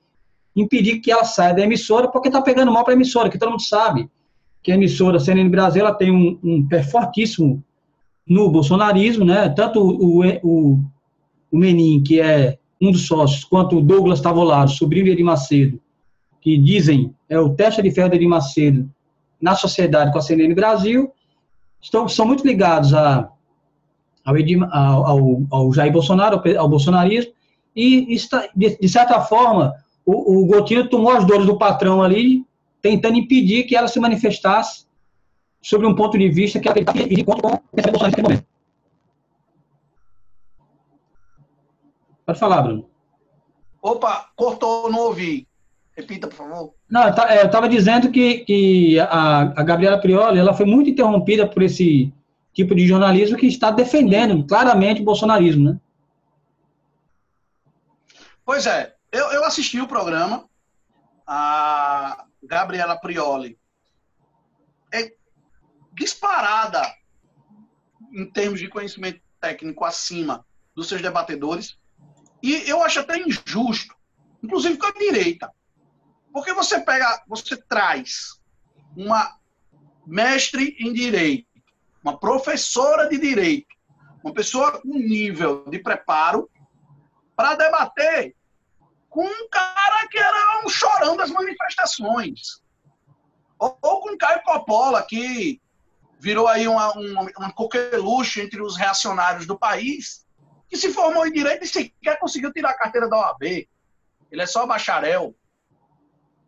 impedir 0.55 0.99
que 0.99 1.11
ela 1.11 1.23
saia 1.23 1.53
da 1.53 1.63
emissora, 1.63 2.09
porque 2.09 2.27
está 2.27 2.41
pegando 2.41 2.71
mal 2.71 2.83
para 2.83 2.93
a 2.93 2.95
emissora, 2.95 3.29
que 3.29 3.37
todo 3.37 3.51
mundo 3.51 3.63
sabe 3.63 4.09
que 4.61 4.71
a 4.71 4.75
emissora 4.75 5.19
CNN 5.19 5.49
Brasil 5.49 5.81
ela 5.81 5.93
tem 5.93 6.11
um, 6.11 6.39
um 6.43 6.67
pé 6.67 6.81
fortíssimo 6.81 7.63
no 8.27 8.49
bolsonarismo, 8.49 9.23
né? 9.23 9.47
Tanto 9.49 9.79
o, 9.79 10.25
o 10.43 10.83
Menin, 11.57 12.03
que 12.03 12.19
é 12.19 12.57
um 12.81 12.91
dos 12.91 13.07
sócios, 13.07 13.43
quanto 13.43 13.77
o 13.77 13.81
Douglas 13.81 14.21
Tavolaro, 14.21 14.69
sobrinho 14.69 15.05
de 15.05 15.11
Edir 15.11 15.25
Macedo, 15.25 15.79
que 16.41 16.57
dizem 16.57 17.13
é 17.29 17.39
o 17.39 17.49
teste 17.49 17.81
de 17.81 17.91
ferro 17.91 18.09
de 18.09 18.17
Edir 18.17 18.29
Macedo 18.29 18.89
na 19.41 19.55
sociedade 19.55 20.11
com 20.11 20.19
a 20.19 20.21
CNN 20.21 20.53
Brasil, 20.53 21.11
estão, 21.81 22.07
são 22.07 22.25
muito 22.25 22.45
ligados 22.45 22.93
a, 22.93 23.29
ao, 24.23 24.37
Edir, 24.37 24.61
ao, 24.71 25.43
ao, 25.49 25.73
Jair 25.73 25.91
Bolsonaro, 25.91 26.41
ao, 26.57 26.69
bolsonarismo, 26.69 27.31
e, 27.75 28.13
está, 28.13 28.47
de, 28.55 28.77
de, 28.77 28.89
certa 28.89 29.21
forma, 29.21 29.73
o, 30.05 30.41
o 30.41 30.45
Gotinho 30.45 30.89
tomou 30.89 31.11
as 31.11 31.25
dores 31.25 31.45
do 31.45 31.57
patrão 31.57 32.01
ali, 32.01 32.45
tentando 32.81 33.17
impedir 33.17 33.63
que 33.63 33.75
ela 33.75 33.87
se 33.87 33.99
manifestasse 33.99 34.85
sobre 35.61 35.87
um 35.87 35.95
ponto 35.95 36.17
de 36.17 36.29
vista 36.29 36.59
que 36.59 36.67
ela 36.67 36.83
queria 36.83 37.19
ir 37.19 37.23
contra 37.23 37.47
o 37.47 38.03
naquele 38.03 38.21
momento. 38.21 38.54
Pode 42.25 42.39
falar, 42.39 42.61
Bruno. 42.61 42.89
Opa, 43.81 44.29
cortou, 44.35 44.89
não 44.91 44.99
ouvi. 44.99 45.47
Repita, 45.95 46.27
por 46.27 46.35
favor. 46.35 46.73
Não, 46.89 47.03
eu 47.07 47.45
estava 47.45 47.69
dizendo 47.69 48.11
que, 48.11 48.39
que 48.39 48.99
a, 48.99 49.41
a 49.55 49.63
Gabriela 49.63 49.99
Prioli 49.99 50.39
ela 50.39 50.53
foi 50.53 50.65
muito 50.65 50.89
interrompida 50.89 51.47
por 51.47 51.63
esse 51.63 52.11
tipo 52.53 52.73
de 52.75 52.87
jornalismo 52.87 53.37
que 53.37 53.47
está 53.47 53.71
defendendo 53.71 54.45
claramente 54.45 55.01
o 55.01 55.05
bolsonarismo, 55.05 55.71
né? 55.71 55.79
Pois 58.43 58.65
é, 58.65 58.93
eu, 59.11 59.25
eu 59.31 59.43
assisti 59.45 59.79
o 59.79 59.87
programa, 59.87 60.45
a 61.25 62.25
Gabriela 62.43 62.97
Prioli 62.97 63.57
é 64.93 65.13
disparada 65.93 66.81
em 68.13 68.29
termos 68.31 68.59
de 68.59 68.67
conhecimento 68.67 69.21
técnico 69.39 69.83
acima 69.83 70.45
dos 70.75 70.87
seus 70.87 71.01
debatedores, 71.01 71.77
e 72.45 72.69
eu 72.69 72.83
acho 72.83 72.99
até 72.99 73.17
injusto, 73.17 73.95
inclusive 74.43 74.77
com 74.77 74.85
a 74.85 74.91
direita, 74.91 75.51
porque 76.31 76.53
você 76.53 76.79
pega, 76.79 77.23
você 77.27 77.57
traz 77.57 78.39
uma 78.95 79.35
mestre 80.05 80.75
em 80.79 80.93
direito, 80.93 81.47
uma 82.03 82.19
professora 82.19 83.09
de 83.09 83.17
direito, 83.17 83.73
uma 84.23 84.33
pessoa 84.33 84.79
com 84.79 84.89
nível 84.89 85.65
de 85.69 85.79
preparo 85.79 86.49
para 87.35 87.55
debater 87.55 88.35
com 89.09 89.25
um 89.25 89.49
cara 89.49 90.07
que 90.09 90.17
era 90.19 90.65
um 90.65 90.69
chorão 90.69 91.15
das 91.15 91.31
manifestações. 91.31 92.61
Ou, 93.57 93.77
ou 93.81 94.01
com 94.01 94.17
Caio 94.17 94.43
Coppola, 94.43 95.01
que 95.03 95.61
virou 96.19 96.47
aí 96.47 96.67
uma, 96.67 96.91
uma, 96.91 97.31
uma 97.37 97.53
coqueluche 97.53 98.41
entre 98.41 98.61
os 98.61 98.75
reacionários 98.75 99.45
do 99.45 99.57
país, 99.57 100.24
que 100.69 100.77
se 100.77 100.91
formou 100.91 101.25
em 101.25 101.31
direito 101.31 101.63
e 101.63 101.67
sequer 101.67 102.19
conseguiu 102.19 102.51
tirar 102.51 102.71
a 102.71 102.77
carteira 102.77 103.07
da 103.07 103.17
OAB. 103.17 103.67
Ele 104.31 104.41
é 104.41 104.45
só 104.45 104.65
bacharel. 104.65 105.35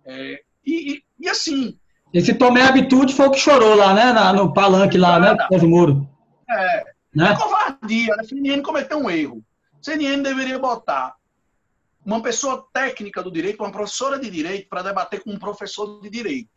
É, 0.05 0.41
e, 0.65 0.93
e, 0.93 1.03
e, 1.19 1.29
assim. 1.29 1.77
Esse 2.13 2.33
Tomé 2.33 2.63
Habitude 2.63 3.13
foi 3.13 3.27
o 3.27 3.31
que 3.31 3.39
chorou 3.39 3.75
lá, 3.75 3.93
né? 3.93 4.12
Na, 4.12 4.33
no 4.33 4.53
palanque 4.53 4.97
lá, 4.97 5.19
né? 5.19 5.36
Do 5.57 5.67
muro. 5.67 6.09
É. 6.50 6.83
Né? 7.13 7.31
É 7.31 7.36
covardia. 7.36 8.15
A 8.15 8.24
CNN 8.24 8.62
cometeu 8.62 8.97
um 8.97 9.09
erro. 9.09 9.43
CNN 9.81 10.21
deveria 10.21 10.59
botar 10.59 11.15
uma 12.05 12.21
pessoa 12.21 12.65
técnica 12.74 13.21
do 13.21 13.31
direito, 13.31 13.62
uma 13.62 13.71
professora 13.71 14.17
de 14.17 14.29
direito, 14.29 14.69
para 14.69 14.81
debater 14.81 15.21
com 15.24 15.31
um 15.31 15.39
professor 15.39 16.01
de 16.01 16.09
direito. 16.09 16.50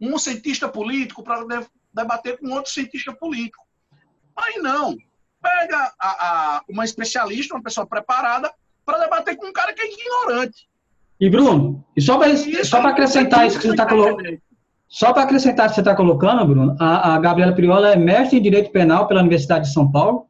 Um 0.00 0.18
cientista 0.18 0.68
político 0.68 1.22
para 1.22 1.44
debater 1.92 2.38
com 2.38 2.50
outro 2.50 2.70
cientista 2.70 3.14
político. 3.14 3.66
Aí 4.36 4.58
não. 4.58 4.96
Pega 5.42 5.92
a, 5.98 6.08
a, 6.08 6.62
uma 6.68 6.84
especialista, 6.84 7.54
uma 7.54 7.62
pessoa 7.62 7.86
preparada, 7.86 8.52
para 8.84 8.98
debater 8.98 9.36
com 9.36 9.46
um 9.46 9.52
cara 9.52 9.72
que 9.72 9.82
é 9.82 9.92
ignorante. 9.92 10.68
E, 11.20 11.28
Bruno, 11.28 11.84
e 11.96 12.00
só 12.00 12.16
para 12.16 12.90
acrescentar 12.90 13.46
isso 13.46 13.56
que 13.58 13.66
você 13.66 13.72
está 13.72 13.86
colocando. 13.86 14.40
Só 14.88 15.12
para 15.12 15.24
acrescentar 15.24 15.66
isso 15.66 15.74
que 15.74 15.80
você 15.80 15.80
está 15.82 15.94
colocando, 15.94 16.46
Bruno, 16.46 16.76
a, 16.80 17.14
a 17.14 17.18
Gabriela 17.18 17.52
Priola 17.52 17.92
é 17.92 17.96
mestre 17.96 18.38
em 18.38 18.42
Direito 18.42 18.70
Penal 18.70 19.06
pela 19.06 19.20
Universidade 19.20 19.66
de 19.66 19.72
São 19.72 19.90
Paulo, 19.90 20.26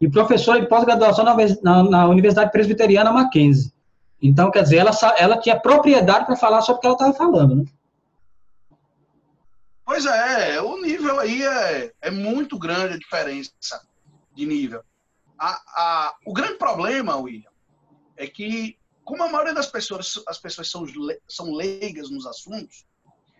e 0.00 0.10
professora 0.10 0.60
de 0.60 0.68
pós-graduação 0.68 1.24
na, 1.24 1.34
na, 1.62 1.82
na, 1.82 2.08
Universidade 2.08 2.52
Presbiteriana 2.52 3.12
Mackenzie. 3.12 3.72
Então, 4.20 4.50
quer 4.50 4.62
dizer, 4.62 4.76
ela, 4.76 4.90
ela 5.16 5.38
tinha 5.38 5.58
propriedade 5.58 6.26
para 6.26 6.36
falar 6.36 6.60
sobre 6.60 6.78
o 6.78 6.80
que 6.80 6.86
ela 6.86 6.94
estava 6.96 7.14
falando, 7.14 7.56
né? 7.56 7.64
Pois 9.86 10.04
é, 10.04 10.60
o 10.60 10.82
nível 10.82 11.18
aí 11.20 11.42
é, 11.42 11.92
é 12.02 12.10
muito 12.10 12.58
grande 12.58 12.94
a 12.94 12.98
diferença 12.98 13.52
de 14.36 14.46
nível. 14.46 14.84
A, 15.38 15.50
a, 15.50 16.16
o 16.24 16.32
grande 16.32 16.58
problema, 16.58 17.16
William, 17.16 17.50
é 18.16 18.26
que, 18.26 18.78
como 19.04 19.22
a 19.22 19.28
maioria 19.28 19.54
das 19.54 19.66
pessoas, 19.66 20.22
as 20.28 20.38
pessoas 20.38 20.70
são, 20.70 20.84
são 21.28 21.52
leigas 21.52 22.10
nos 22.10 22.26
assuntos, 22.26 22.86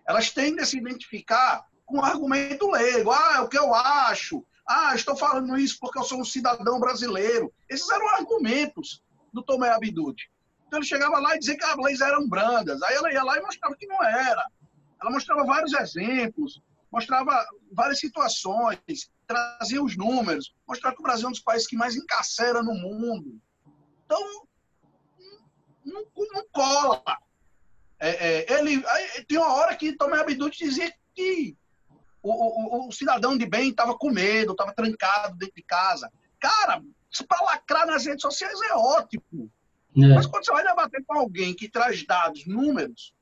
elas 0.06 0.30
tendem 0.30 0.62
a 0.62 0.66
se 0.66 0.76
identificar 0.78 1.64
com 1.84 1.98
o 1.98 2.04
argumento 2.04 2.70
leigo. 2.70 3.10
Ah, 3.12 3.36
é 3.36 3.40
o 3.40 3.48
que 3.48 3.58
eu 3.58 3.74
acho, 3.74 4.44
ah, 4.66 4.94
estou 4.94 5.16
falando 5.16 5.56
isso 5.56 5.78
porque 5.80 5.98
eu 5.98 6.02
sou 6.02 6.20
um 6.20 6.24
cidadão 6.24 6.80
brasileiro. 6.80 7.52
Esses 7.68 7.88
eram 7.88 8.08
argumentos 8.08 9.02
do 9.32 9.42
Tomé 9.42 9.68
Abduti. 9.68 10.28
Então 10.66 10.80
ele 10.80 10.86
chegava 10.86 11.20
lá 11.20 11.36
e 11.36 11.38
dizia 11.38 11.56
que 11.56 11.64
as 11.64 11.76
leis 11.76 12.00
eram 12.00 12.28
brandas. 12.28 12.82
Aí 12.82 12.96
ela 12.96 13.12
ia 13.12 13.22
lá 13.22 13.38
e 13.38 13.42
mostrava 13.42 13.76
que 13.76 13.86
não 13.86 14.02
era. 14.02 14.44
Ela 15.00 15.12
mostrava 15.12 15.44
vários 15.44 15.72
exemplos, 15.72 16.60
mostrava 16.90 17.46
várias 17.70 18.00
situações, 18.00 19.10
trazia 19.26 19.82
os 19.82 19.96
números, 19.96 20.54
mostrava 20.66 20.94
que 20.94 21.02
o 21.02 21.04
Brasil 21.04 21.26
é 21.26 21.28
um 21.28 21.32
dos 21.32 21.40
países 21.40 21.66
que 21.66 21.76
mais 21.76 21.96
encarcera 21.96 22.62
no 22.62 22.74
mundo. 22.74 23.40
Então, 24.04 24.46
não, 25.84 26.06
não 26.32 26.46
cola. 26.52 27.02
É, 27.98 28.10
é, 28.10 28.58
ele, 28.58 28.84
aí, 28.86 29.24
tem 29.24 29.38
uma 29.38 29.52
hora 29.54 29.74
que 29.76 29.96
Tomé 29.96 30.20
Abduti 30.20 30.64
dizia 30.64 30.92
que 31.14 31.56
o, 32.22 32.30
o, 32.30 32.88
o 32.88 32.92
cidadão 32.92 33.36
de 33.36 33.46
bem 33.46 33.70
estava 33.70 33.96
com 33.96 34.10
medo, 34.10 34.52
estava 34.52 34.74
trancado 34.74 35.36
dentro 35.36 35.54
de 35.54 35.62
casa. 35.62 36.10
Cara, 36.38 36.82
para 37.28 37.44
lacrar 37.44 37.86
nas 37.86 38.04
redes 38.04 38.22
sociais 38.22 38.58
é 38.62 38.74
ótimo. 38.74 39.50
É. 39.96 40.14
Mas 40.14 40.26
quando 40.26 40.44
você 40.44 40.52
vai 40.52 40.64
debater 40.64 41.02
com 41.06 41.18
alguém 41.18 41.54
que 41.54 41.68
traz 41.68 42.04
dados, 42.04 42.46
números, 42.46 43.14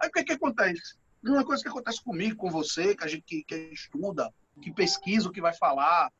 aí 0.00 0.08
o 0.08 0.12
que, 0.12 0.24
que 0.24 0.32
acontece? 0.32 0.96
Uma 1.22 1.44
coisa 1.44 1.62
que 1.62 1.68
acontece 1.68 2.02
comigo, 2.02 2.36
com 2.36 2.50
você, 2.50 2.94
que 2.94 3.04
a 3.04 3.08
gente 3.08 3.22
que, 3.22 3.42
que 3.42 3.54
estuda, 3.72 4.32
que 4.60 4.72
pesquisa 4.72 5.28
o 5.28 5.32
que 5.32 5.40
vai 5.40 5.54
falar, 5.54 6.12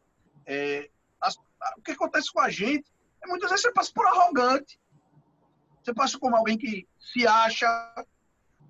é, 0.45 0.91
as, 1.21 1.37
o 1.77 1.83
que 1.83 1.93
acontece 1.93 2.33
com 2.33 2.41
a 2.41 2.51
gente 2.51 2.91
é 3.23 3.27
muitas 3.27 3.51
vezes 3.51 3.63
você 3.63 3.73
passa 3.73 3.93
por 3.95 4.07
arrogante. 4.07 4.79
Você 5.83 5.95
passa 5.95 6.19
como 6.19 6.37
alguém 6.37 6.59
que 6.59 6.87
se 6.99 7.27
acha. 7.27 7.67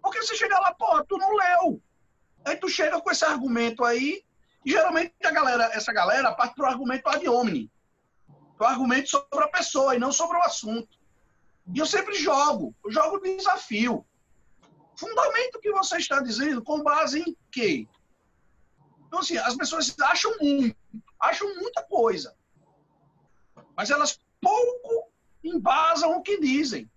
Porque 0.02 0.22
você 0.22 0.34
chega 0.34 0.58
lá, 0.58 0.74
pô, 0.74 1.02
tu 1.04 1.16
não 1.18 1.34
leu. 1.34 1.82
Aí 2.44 2.56
tu 2.56 2.68
chega 2.68 3.00
com 3.00 3.10
esse 3.10 3.24
argumento 3.24 3.84
aí, 3.84 4.22
e 4.64 4.70
geralmente 4.70 5.14
a 5.24 5.30
galera, 5.30 5.64
essa 5.72 5.92
galera 5.92 6.32
parte 6.32 6.54
para 6.54 6.66
o 6.66 6.68
argumento 6.68 7.08
ad 7.08 7.28
hominem. 7.28 7.70
O 8.58 8.64
argumento 8.64 9.10
sobre 9.10 9.44
a 9.44 9.48
pessoa 9.48 9.94
e 9.94 9.98
não 9.98 10.12
sobre 10.12 10.36
o 10.36 10.42
assunto. 10.42 10.96
E 11.74 11.78
eu 11.78 11.86
sempre 11.86 12.14
jogo, 12.14 12.74
eu 12.84 12.90
jogo 12.90 13.20
desafio. 13.20 14.06
Fundamento 14.96 15.60
que 15.60 15.72
você 15.72 15.96
está 15.96 16.20
dizendo 16.20 16.62
com 16.62 16.82
base 16.82 17.20
em 17.20 17.36
quê? 17.50 17.86
Então, 19.16 19.20
assim, 19.24 19.38
as 19.38 19.56
pessoas 19.56 19.98
acham 19.98 20.36
muito, 20.38 20.76
acham 21.18 21.54
muita 21.56 21.82
coisa. 21.82 22.36
Mas 23.74 23.90
elas 23.90 24.20
pouco 24.40 25.10
embasam 25.42 26.18
o 26.18 26.22
que 26.22 26.38
dizem. 26.38 26.90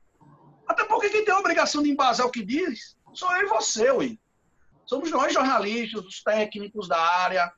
Até 0.67 0.83
porque 0.83 1.09
quem 1.09 1.23
tem 1.23 1.33
a 1.33 1.39
obrigação 1.39 1.81
de 1.81 1.89
embasar 1.89 2.27
o 2.27 2.31
que 2.31 2.43
diz 2.43 2.97
sou 3.13 3.33
eu 3.38 3.43
e 3.43 3.49
você, 3.49 3.89
Will. 3.91 4.19
Somos 4.85 5.09
nós 5.11 5.33
jornalistas, 5.33 6.05
os 6.05 6.21
técnicos 6.21 6.89
da 6.89 6.99
área. 6.99 7.51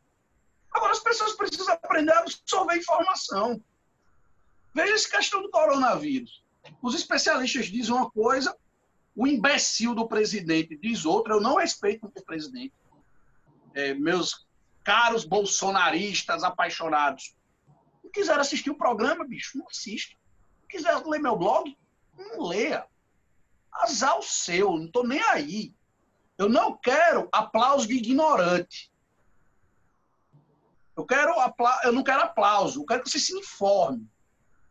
Agora, 0.72 0.91
as 0.91 1.00
pessoas 1.00 1.34
precisam 1.34 1.74
aprender 1.74 2.12
a 2.12 2.20
absorver 2.20 2.77
informação. 2.77 3.62
Veja 4.75 4.94
essa 4.94 5.10
questão 5.10 5.41
do 5.41 5.50
coronavírus. 5.50 6.44
Os 6.82 6.94
especialistas 6.94 7.65
dizem 7.65 7.96
uma 7.96 8.12
coisa, 8.12 8.56
o 9.15 9.25
imbecil 9.25 9.96
do 9.96 10.08
presidente 10.08 10.77
diz 10.77 11.03
outra. 11.03 11.34
Eu 11.34 11.41
não 11.41 11.56
respeito 11.56 12.06
o 12.06 12.25
presidente. 12.25 12.74
É, 13.74 13.94
meus 13.94 14.46
caros 14.84 15.24
bolsonaristas 15.24 16.44
apaixonados, 16.44 17.36
não 18.04 18.12
quiseram 18.12 18.42
assistir 18.42 18.70
o 18.70 18.78
programa, 18.78 19.26
bicho, 19.26 19.58
não 19.58 19.68
assiste. 19.68 20.18
Não 20.62 20.68
quiser 20.68 20.96
ler 21.06 21.20
meu 21.20 21.38
blog, 21.38 21.78
não 22.18 22.48
leia. 22.48 22.86
Azar 23.72 24.18
o 24.18 24.24
seu, 24.24 24.72
não 24.78 24.86
estou 24.86 25.08
nem 25.08 25.22
aí. 25.24 25.74
Eu 26.38 26.50
não 26.50 26.76
quero 26.76 27.30
aplauso 27.32 27.88
de 27.88 27.96
ignorante. 27.96 28.92
Eu, 30.96 31.06
quero 31.06 31.40
apla... 31.40 31.82
eu 31.84 31.92
não 31.92 32.04
quero 32.04 32.22
aplauso, 32.22 32.82
eu 32.82 32.86
quero 32.86 33.04
que 33.04 33.10
você 33.10 33.20
se 33.20 33.38
informe. 33.38 34.10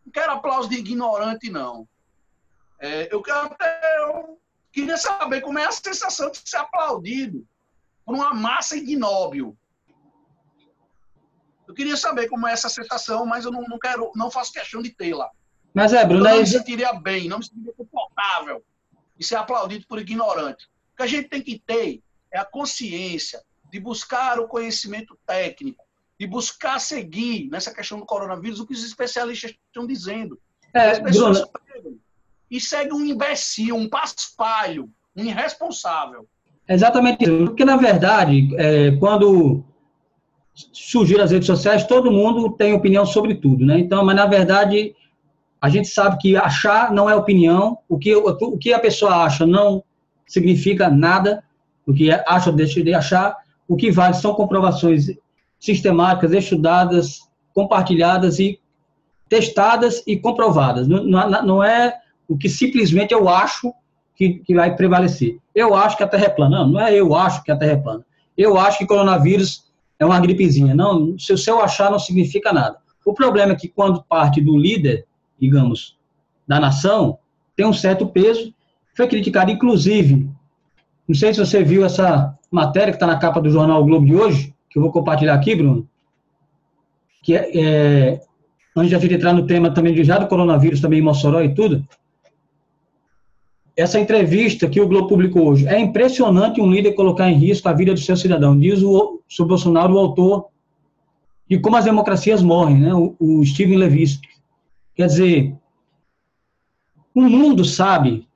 Não 0.04 0.12
quero 0.12 0.32
aplauso 0.32 0.68
de 0.68 0.76
ignorante, 0.76 1.50
não. 1.50 1.88
É, 2.78 3.12
eu, 3.12 3.22
quero 3.22 3.40
até, 3.40 3.98
eu 3.98 4.40
queria 4.72 4.96
saber 4.96 5.40
como 5.40 5.58
é 5.58 5.64
a 5.64 5.72
sensação 5.72 6.30
de 6.30 6.40
ser 6.44 6.56
aplaudido 6.56 7.46
por 8.04 8.14
uma 8.14 8.34
massa 8.34 8.76
ignóbil. 8.76 9.56
Eu 11.70 11.74
queria 11.74 11.96
saber 11.96 12.28
como 12.28 12.48
é 12.48 12.52
essa 12.52 12.68
sensação, 12.68 13.24
mas 13.24 13.44
eu 13.44 13.52
não, 13.52 13.62
não 13.62 13.78
quero, 13.78 14.10
não 14.16 14.28
faço 14.28 14.52
questão 14.52 14.82
de 14.82 14.90
tê-la. 14.90 15.30
Mas 15.72 15.92
é, 15.92 16.04
Bruno, 16.04 16.22
eu 16.22 16.24
não 16.24 16.36
é 16.36 16.40
me 16.40 16.46
sentiria 16.48 16.92
bem, 16.92 17.28
não 17.28 17.38
me 17.38 17.44
sentiria 17.44 17.72
confortável 17.76 18.64
de 19.16 19.24
ser 19.24 19.36
aplaudido 19.36 19.86
por 19.86 20.00
ignorante. 20.00 20.64
O 20.92 20.96
que 20.96 21.02
a 21.04 21.06
gente 21.06 21.28
tem 21.28 21.40
que 21.40 21.60
ter 21.64 22.02
é 22.32 22.40
a 22.40 22.44
consciência 22.44 23.40
de 23.70 23.78
buscar 23.78 24.40
o 24.40 24.48
conhecimento 24.48 25.16
técnico, 25.24 25.84
de 26.18 26.26
buscar 26.26 26.80
seguir 26.80 27.48
nessa 27.48 27.72
questão 27.72 28.00
do 28.00 28.04
coronavírus 28.04 28.58
o 28.58 28.66
que 28.66 28.74
os 28.74 28.84
especialistas 28.84 29.52
estão 29.68 29.86
dizendo. 29.86 30.40
É, 30.74 30.90
as 30.90 30.98
pessoas 30.98 31.38
Bruno... 31.38 31.52
pegam 31.72 31.98
e 32.50 32.60
seguem 32.60 32.94
um 32.94 33.04
imbecil, 33.04 33.76
um 33.76 33.88
paspalho, 33.88 34.90
um 35.16 35.24
irresponsável. 35.24 36.26
Exatamente. 36.68 37.24
Porque, 37.26 37.64
na 37.64 37.76
verdade, 37.76 38.48
é, 38.58 38.90
quando 38.96 39.64
surgiram 40.54 41.24
as 41.24 41.30
redes 41.30 41.46
sociais, 41.46 41.86
todo 41.86 42.10
mundo 42.10 42.50
tem 42.52 42.72
opinião 42.72 43.06
sobre 43.06 43.34
tudo, 43.34 43.64
né? 43.64 43.78
Então, 43.78 44.04
mas 44.04 44.16
na 44.16 44.26
verdade, 44.26 44.94
a 45.60 45.68
gente 45.68 45.88
sabe 45.88 46.18
que 46.18 46.36
achar 46.36 46.92
não 46.92 47.08
é 47.08 47.14
opinião, 47.14 47.78
o 47.88 47.98
que, 47.98 48.14
o 48.14 48.58
que 48.58 48.72
a 48.72 48.78
pessoa 48.78 49.24
acha 49.24 49.46
não 49.46 49.82
significa 50.26 50.88
nada, 50.88 51.42
o 51.86 51.92
que 51.92 52.10
acha 52.10 52.50
ou 52.50 52.56
deixa 52.56 52.82
de 52.82 52.94
achar, 52.94 53.36
o 53.68 53.76
que 53.76 53.90
vale 53.90 54.14
são 54.14 54.34
comprovações 54.34 55.06
sistemáticas, 55.58 56.32
estudadas, 56.32 57.28
compartilhadas 57.52 58.38
e 58.38 58.58
testadas 59.28 60.02
e 60.06 60.16
comprovadas. 60.16 60.88
Não, 60.88 61.04
não, 61.04 61.62
é 61.62 61.96
o 62.28 62.36
que 62.36 62.48
simplesmente 62.48 63.12
eu 63.12 63.28
acho 63.28 63.72
que, 64.16 64.40
que, 64.40 64.54
vai 64.54 64.74
prevalecer. 64.74 65.38
Eu 65.54 65.74
acho 65.74 65.96
que 65.96 66.02
a 66.02 66.08
Terra 66.08 66.26
é 66.26 66.30
plana. 66.30 66.60
Não, 66.60 66.68
não 66.68 66.80
é 66.80 66.94
eu 66.94 67.14
acho 67.14 67.42
que 67.44 67.52
a 67.52 67.56
Terra 67.56 67.72
é 67.72 67.76
plana. 67.76 68.04
Eu 68.36 68.58
acho 68.58 68.78
que 68.78 68.86
coronavírus 68.86 69.69
é 70.00 70.04
uma 70.04 70.18
gripezinha. 70.18 70.74
Não, 70.74 71.16
se 71.18 71.32
o 71.32 71.38
seu 71.38 71.60
achar 71.60 71.90
não 71.90 71.98
significa 71.98 72.52
nada. 72.52 72.78
O 73.04 73.12
problema 73.12 73.52
é 73.52 73.56
que 73.56 73.68
quando 73.68 74.02
parte 74.02 74.40
do 74.40 74.56
líder, 74.56 75.06
digamos, 75.38 75.96
da 76.48 76.58
nação, 76.58 77.18
tem 77.54 77.66
um 77.66 77.72
certo 77.72 78.06
peso, 78.06 78.52
foi 78.96 79.06
criticado, 79.06 79.50
inclusive, 79.50 80.28
não 81.06 81.14
sei 81.14 81.32
se 81.32 81.44
você 81.44 81.62
viu 81.62 81.84
essa 81.84 82.36
matéria 82.50 82.92
que 82.92 82.96
está 82.96 83.06
na 83.06 83.18
capa 83.18 83.40
do 83.40 83.50
jornal 83.50 83.82
o 83.82 83.84
Globo 83.84 84.06
de 84.06 84.14
hoje, 84.14 84.54
que 84.68 84.78
eu 84.78 84.82
vou 84.82 84.90
compartilhar 84.90 85.34
aqui, 85.34 85.54
Bruno, 85.54 85.86
que 87.22 87.34
é, 87.34 87.50
é 87.58 88.20
antes 88.76 88.88
de 88.88 88.96
a 88.96 88.98
gente 88.98 89.14
entrar 89.14 89.32
no 89.32 89.46
tema 89.46 89.72
também 89.72 89.94
de 89.94 90.02
já 90.02 90.18
do 90.18 90.26
coronavírus, 90.26 90.80
também 90.80 91.00
em 91.00 91.02
Mossoró 91.02 91.42
e 91.42 91.54
tudo, 91.54 91.86
essa 93.80 93.98
entrevista 93.98 94.68
que 94.68 94.80
o 94.80 94.86
Globo 94.86 95.08
publicou 95.08 95.48
hoje. 95.48 95.66
É 95.66 95.78
impressionante 95.78 96.60
um 96.60 96.70
líder 96.70 96.92
colocar 96.92 97.30
em 97.30 97.38
risco 97.38 97.68
a 97.68 97.72
vida 97.72 97.94
do 97.94 98.00
seu 98.00 98.16
cidadão, 98.16 98.58
diz 98.58 98.82
o, 98.82 99.20
o 99.38 99.44
Bolsonaro, 99.44 99.94
o 99.94 99.98
autor 99.98 100.48
de 101.48 101.58
Como 101.58 101.76
as 101.76 101.84
Democracias 101.84 102.42
Morrem, 102.42 102.78
né? 102.78 102.94
o, 102.94 103.16
o 103.18 103.44
Steven 103.44 103.78
Levinsky. 103.78 104.28
Quer 104.94 105.06
dizer, 105.06 105.54
o 107.14 107.22
mundo 107.22 107.64
sabe 107.64 108.28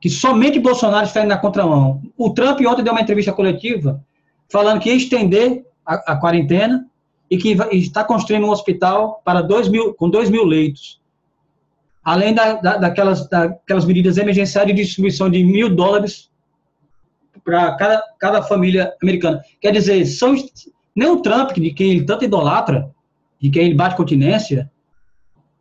que 0.00 0.10
somente 0.10 0.60
Bolsonaro 0.60 1.06
está 1.06 1.20
indo 1.20 1.28
na 1.28 1.38
contramão. 1.38 2.02
O 2.16 2.30
Trump 2.30 2.60
ontem 2.60 2.82
deu 2.82 2.92
uma 2.92 3.02
entrevista 3.02 3.32
coletiva 3.32 4.04
falando 4.50 4.80
que 4.80 4.90
ia 4.90 4.96
estender 4.96 5.64
a, 5.86 6.12
a 6.12 6.16
quarentena 6.16 6.86
e 7.30 7.38
que 7.38 7.54
vai, 7.54 7.70
está 7.70 8.04
construindo 8.04 8.46
um 8.46 8.50
hospital 8.50 9.22
para 9.24 9.40
dois 9.40 9.68
mil, 9.68 9.94
com 9.94 10.10
2 10.10 10.28
mil 10.28 10.44
leitos 10.44 11.01
além 12.04 12.34
da, 12.34 12.54
da, 12.54 12.76
daquelas, 12.76 13.28
daquelas 13.28 13.84
medidas 13.84 14.18
emergenciais 14.18 14.66
de 14.66 14.74
distribuição 14.74 15.30
de 15.30 15.42
mil 15.44 15.74
dólares 15.74 16.30
para 17.44 17.74
cada, 17.76 18.02
cada 18.18 18.42
família 18.42 18.92
americana. 19.02 19.42
Quer 19.60 19.72
dizer, 19.72 20.04
são, 20.06 20.34
nem 20.94 21.08
o 21.08 21.20
Trump, 21.20 21.52
de 21.52 21.72
quem 21.72 21.90
ele 21.92 22.04
tanto 22.04 22.24
idolatra, 22.24 22.90
de 23.40 23.50
quem 23.50 23.66
ele 23.66 23.74
bate 23.74 23.96
continência, 23.96 24.70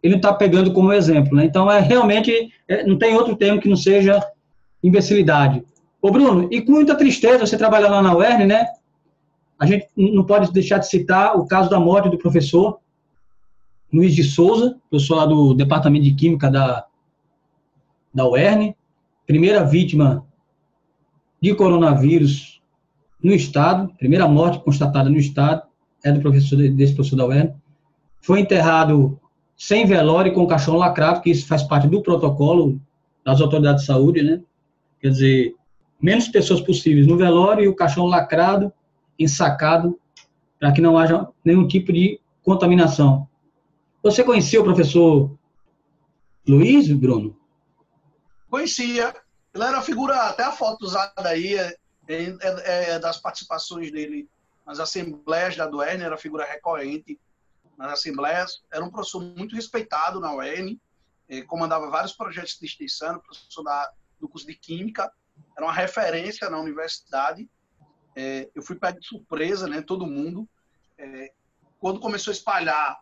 ele 0.01 0.13
não 0.13 0.19
está 0.19 0.33
pegando 0.33 0.73
como 0.73 0.93
exemplo. 0.93 1.35
Né? 1.35 1.45
Então, 1.45 1.71
é 1.71 1.79
realmente, 1.79 2.51
é, 2.67 2.85
não 2.85 2.97
tem 2.97 3.15
outro 3.15 3.35
termo 3.35 3.61
que 3.61 3.69
não 3.69 3.75
seja 3.75 4.23
imbecilidade. 4.83 5.63
Ô, 6.01 6.09
Bruno, 6.09 6.47
e 6.51 6.61
com 6.61 6.71
muita 6.71 6.95
tristeza, 6.95 7.45
você 7.45 7.57
trabalha 7.57 7.87
lá 7.87 8.01
na 8.01 8.15
UERN, 8.15 8.47
né? 8.47 8.65
A 9.59 9.67
gente 9.67 9.87
não 9.95 10.25
pode 10.25 10.51
deixar 10.51 10.79
de 10.79 10.87
citar 10.87 11.37
o 11.37 11.45
caso 11.45 11.69
da 11.69 11.79
morte 11.79 12.09
do 12.09 12.17
professor 12.17 12.79
Luiz 13.93 14.15
de 14.15 14.23
Souza, 14.23 14.77
professor 14.89 15.15
lá 15.15 15.25
do 15.25 15.53
Departamento 15.53 16.05
de 16.05 16.13
Química 16.13 16.49
da, 16.49 16.85
da 18.13 18.27
UERN, 18.27 18.73
primeira 19.27 19.63
vítima 19.63 20.25
de 21.41 21.53
coronavírus 21.53 22.61
no 23.21 23.33
Estado, 23.33 23.93
primeira 23.97 24.27
morte 24.27 24.63
constatada 24.63 25.09
no 25.09 25.17
Estado, 25.17 25.63
é 26.03 26.11
do 26.11 26.21
professor, 26.21 26.57
desse 26.57 26.95
professor 26.95 27.17
da 27.17 27.25
UERN. 27.25 27.53
Foi 28.21 28.39
enterrado 28.39 29.19
sem 29.57 29.85
velório 29.85 30.31
e 30.31 30.35
com 30.35 30.47
caixão 30.47 30.75
lacrado, 30.75 31.21
que 31.21 31.29
isso 31.29 31.47
faz 31.47 31.61
parte 31.61 31.87
do 31.87 32.01
protocolo 32.01 32.79
das 33.23 33.41
autoridades 33.41 33.81
de 33.81 33.87
saúde, 33.87 34.23
né? 34.23 34.41
Quer 34.99 35.09
dizer, 35.09 35.55
menos 36.01 36.27
pessoas 36.27 36.61
possíveis 36.61 37.05
no 37.05 37.17
velório 37.17 37.63
e 37.63 37.67
o 37.67 37.75
caixão 37.75 38.05
lacrado, 38.05 38.71
ensacado, 39.19 39.99
para 40.59 40.71
que 40.71 40.81
não 40.81 40.97
haja 40.97 41.27
nenhum 41.43 41.67
tipo 41.67 41.91
de 41.93 42.19
contaminação. 42.43 43.27
Você 44.03 44.23
conhecia 44.23 44.59
o 44.59 44.63
professor 44.63 45.37
Luiz, 46.47 46.91
Bruno? 46.91 47.39
Conhecia. 48.49 49.15
Ele 49.53 49.63
era 49.63 49.79
figura, 49.81 50.15
até 50.23 50.43
a 50.43 50.51
foto 50.51 50.85
usada 50.85 51.29
aí 51.29 51.55
é, 51.55 51.75
é, 52.07 52.23
é, 52.41 52.89
é 52.91 52.99
das 52.99 53.19
participações 53.19 53.91
dele 53.91 54.27
nas 54.65 54.79
assembleias 54.79 55.55
da 55.55 55.69
UERN, 55.69 56.01
era 56.01 56.17
figura 56.17 56.45
recorrente 56.45 57.19
nas 57.77 57.93
assembleias. 57.93 58.63
Era 58.71 58.83
um 58.83 58.89
professor 58.89 59.21
muito 59.21 59.55
respeitado 59.55 60.19
na 60.19 60.33
UERN, 60.33 60.79
é, 61.29 61.43
comandava 61.43 61.89
vários 61.89 62.13
projetos 62.13 62.57
de 62.57 62.65
extensão, 62.65 63.19
professor 63.19 63.63
da, 63.63 63.91
do 64.19 64.27
curso 64.27 64.47
de 64.47 64.55
Química, 64.55 65.11
era 65.55 65.65
uma 65.65 65.73
referência 65.73 66.49
na 66.49 66.59
universidade. 66.59 67.47
É, 68.15 68.49
eu 68.55 68.63
fui 68.63 68.77
pego 68.77 68.99
de 68.99 69.07
surpresa, 69.07 69.67
né, 69.67 69.81
todo 69.81 70.07
mundo. 70.07 70.49
Quando 71.79 71.99
começou 71.99 72.31
a 72.31 72.35
espalhar 72.35 72.99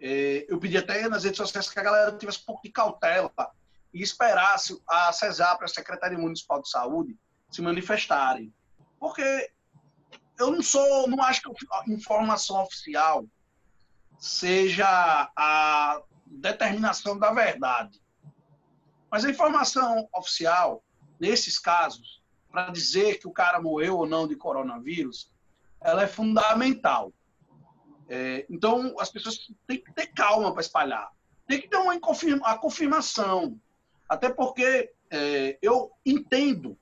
é, 0.00 0.46
eu 0.48 0.58
pedi 0.58 0.76
até 0.76 1.08
nas 1.08 1.24
redes 1.24 1.38
sociais 1.38 1.68
que 1.68 1.78
a 1.78 1.82
galera 1.82 2.16
tivesse 2.16 2.40
um 2.42 2.44
pouco 2.46 2.62
de 2.62 2.70
cautela 2.70 3.32
e 3.92 4.02
esperasse 4.02 4.80
a 4.88 5.12
CESAP, 5.12 5.64
a 5.64 5.68
Secretaria 5.68 6.18
Municipal 6.18 6.62
de 6.62 6.70
Saúde, 6.70 7.16
se 7.50 7.62
manifestarem. 7.62 8.52
Porque 8.98 9.50
eu 10.38 10.50
não 10.50 10.62
sou, 10.62 11.08
não 11.08 11.22
acho 11.22 11.42
que 11.42 11.66
a 11.72 11.90
informação 11.90 12.62
oficial 12.62 13.26
seja 14.18 15.30
a 15.36 16.00
determinação 16.26 17.18
da 17.18 17.32
verdade. 17.32 18.00
Mas 19.10 19.24
a 19.24 19.30
informação 19.30 20.08
oficial, 20.14 20.84
nesses 21.18 21.58
casos, 21.58 22.22
para 22.50 22.70
dizer 22.70 23.18
que 23.18 23.26
o 23.26 23.32
cara 23.32 23.60
morreu 23.60 23.96
ou 23.96 24.06
não 24.06 24.28
de 24.28 24.36
coronavírus, 24.36 25.32
ela 25.80 26.02
é 26.02 26.06
fundamental. 26.06 27.12
É, 28.08 28.46
então, 28.48 28.94
as 28.98 29.10
pessoas 29.10 29.50
têm 29.66 29.78
que 29.78 29.92
ter 29.92 30.06
calma 30.08 30.52
para 30.52 30.62
espalhar. 30.62 31.10
Tem 31.46 31.60
que 31.60 31.68
ter 31.68 31.76
uma 31.76 31.98
confirma, 32.00 32.46
a 32.46 32.56
confirmação. 32.56 33.60
Até 34.08 34.30
porque 34.30 34.92
é, 35.10 35.58
eu 35.60 35.92
entendo 36.04 36.78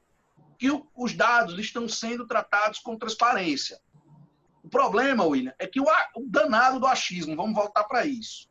que 0.56 0.70
o, 0.70 0.88
os 0.94 1.12
dados 1.12 1.58
estão 1.58 1.88
sendo 1.88 2.26
tratados 2.26 2.78
com 2.78 2.96
transparência. 2.96 3.80
O 4.62 4.68
problema, 4.68 5.24
William, 5.24 5.54
é 5.58 5.66
que 5.66 5.80
o, 5.80 5.84
o 5.84 6.28
danado 6.28 6.78
do 6.78 6.86
achismo, 6.86 7.36
vamos 7.36 7.54
voltar 7.54 7.84
para 7.84 8.06
isso. 8.06 8.48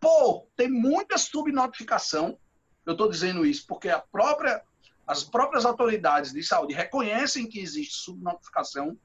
Pô, 0.00 0.46
tem 0.56 0.70
muita 0.70 1.18
subnotificação. 1.18 2.38
Eu 2.84 2.92
estou 2.92 3.10
dizendo 3.10 3.44
isso 3.44 3.66
porque 3.66 3.88
própria, 4.10 4.62
as 5.06 5.22
próprias 5.22 5.64
autoridades 5.64 6.32
de 6.32 6.42
saúde 6.42 6.74
reconhecem 6.74 7.48
que 7.48 7.58
existe 7.58 7.94
subnotificação 7.94 8.96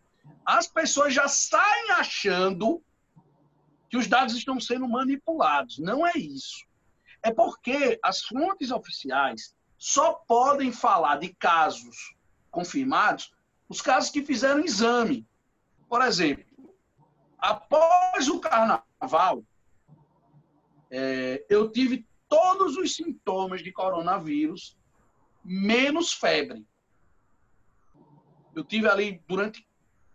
as 0.45 0.67
pessoas 0.67 1.13
já 1.13 1.27
saem 1.27 1.91
achando 1.91 2.83
que 3.89 3.97
os 3.97 4.07
dados 4.07 4.35
estão 4.35 4.59
sendo 4.59 4.87
manipulados. 4.87 5.79
Não 5.79 6.05
é 6.05 6.13
isso. 6.15 6.65
É 7.23 7.31
porque 7.31 7.99
as 8.03 8.23
fontes 8.23 8.71
oficiais 8.71 9.55
só 9.77 10.13
podem 10.13 10.71
falar 10.71 11.17
de 11.17 11.33
casos 11.35 12.15
confirmados 12.49 13.31
os 13.71 13.81
casos 13.81 14.09
que 14.09 14.21
fizeram 14.21 14.65
exame. 14.65 15.25
Por 15.87 16.01
exemplo, 16.01 16.43
após 17.37 18.27
o 18.27 18.37
carnaval, 18.37 19.45
é, 20.89 21.45
eu 21.49 21.71
tive 21.71 22.05
todos 22.27 22.75
os 22.75 22.93
sintomas 22.93 23.63
de 23.63 23.71
coronavírus, 23.71 24.77
menos 25.41 26.11
febre. 26.11 26.67
Eu 28.53 28.65
tive 28.65 28.89
ali 28.89 29.23
durante 29.25 29.65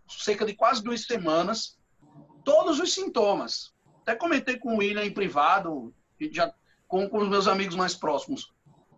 cerca 0.08 0.44
de 0.44 0.54
quase 0.54 0.82
duas 0.82 1.02
semanas 1.02 1.78
todos 2.44 2.78
os 2.78 2.94
sintomas. 2.94 3.74
Até 4.02 4.14
comentei 4.14 4.58
com 4.58 4.74
o 4.74 4.78
William 4.78 5.04
em 5.04 5.12
privado, 5.12 5.92
já 6.30 6.52
com, 6.86 7.08
com 7.08 7.18
os 7.18 7.28
meus 7.28 7.48
amigos 7.48 7.74
mais 7.74 7.94
próximos. 7.94 8.54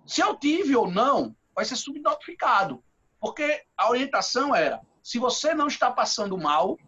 Se 0.06 0.20
eu 0.20 0.36
tive 0.36 0.76
ou 0.76 0.90
não, 0.90 1.34
vai 1.54 1.64
ser 1.64 1.76
subnotificado. 1.76 2.84
Porque 3.18 3.64
a 3.76 3.88
orientação 3.88 4.54
era: 4.54 4.80
se 5.02 5.18
você 5.18 5.54
não 5.54 5.66
está 5.66 5.90
passando 5.90 6.36
mal, 6.36 6.78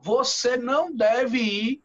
você 0.00 0.56
não 0.56 0.94
deve 0.94 1.38
ir 1.38 1.84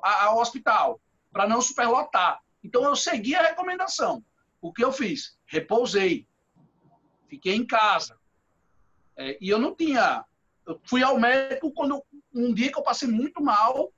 ao 0.00 0.38
hospital 0.38 1.00
para 1.32 1.48
não 1.48 1.60
superlotar. 1.60 2.40
Então 2.62 2.84
eu 2.84 2.94
segui 2.94 3.34
a 3.34 3.42
recomendação. 3.42 4.24
O 4.60 4.72
que 4.72 4.84
eu 4.84 4.92
fiz? 4.92 5.38
Repousei. 5.46 6.28
Fiquei 7.28 7.54
em 7.54 7.66
casa. 7.66 8.18
É, 9.16 9.38
e 9.40 9.48
eu 9.48 9.58
não 9.58 9.74
tinha. 9.74 10.24
Eu 10.70 10.80
fui 10.84 11.02
ao 11.02 11.18
médico 11.18 11.72
quando 11.72 12.00
um 12.32 12.54
dia 12.54 12.70
que 12.70 12.78
eu 12.78 12.82
passei 12.84 13.08
muito 13.08 13.42
mal, 13.42 13.92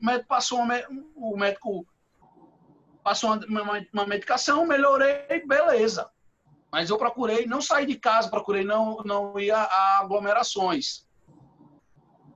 o 0.00 0.04
médico 0.04 0.26
passou 0.26 0.58
uma, 0.58 0.74
o 1.14 1.36
médico 1.36 1.86
passou 3.04 3.34
uma, 3.46 3.86
uma, 3.92 4.06
medicação, 4.08 4.66
melhorei, 4.66 5.46
beleza. 5.46 6.10
Mas 6.72 6.90
eu 6.90 6.98
procurei 6.98 7.46
não 7.46 7.62
sair 7.62 7.86
de 7.86 7.94
casa, 7.94 8.28
procurei 8.28 8.64
não, 8.64 8.96
não 9.04 9.38
ir 9.38 9.52
a 9.52 10.00
aglomerações. 10.00 11.06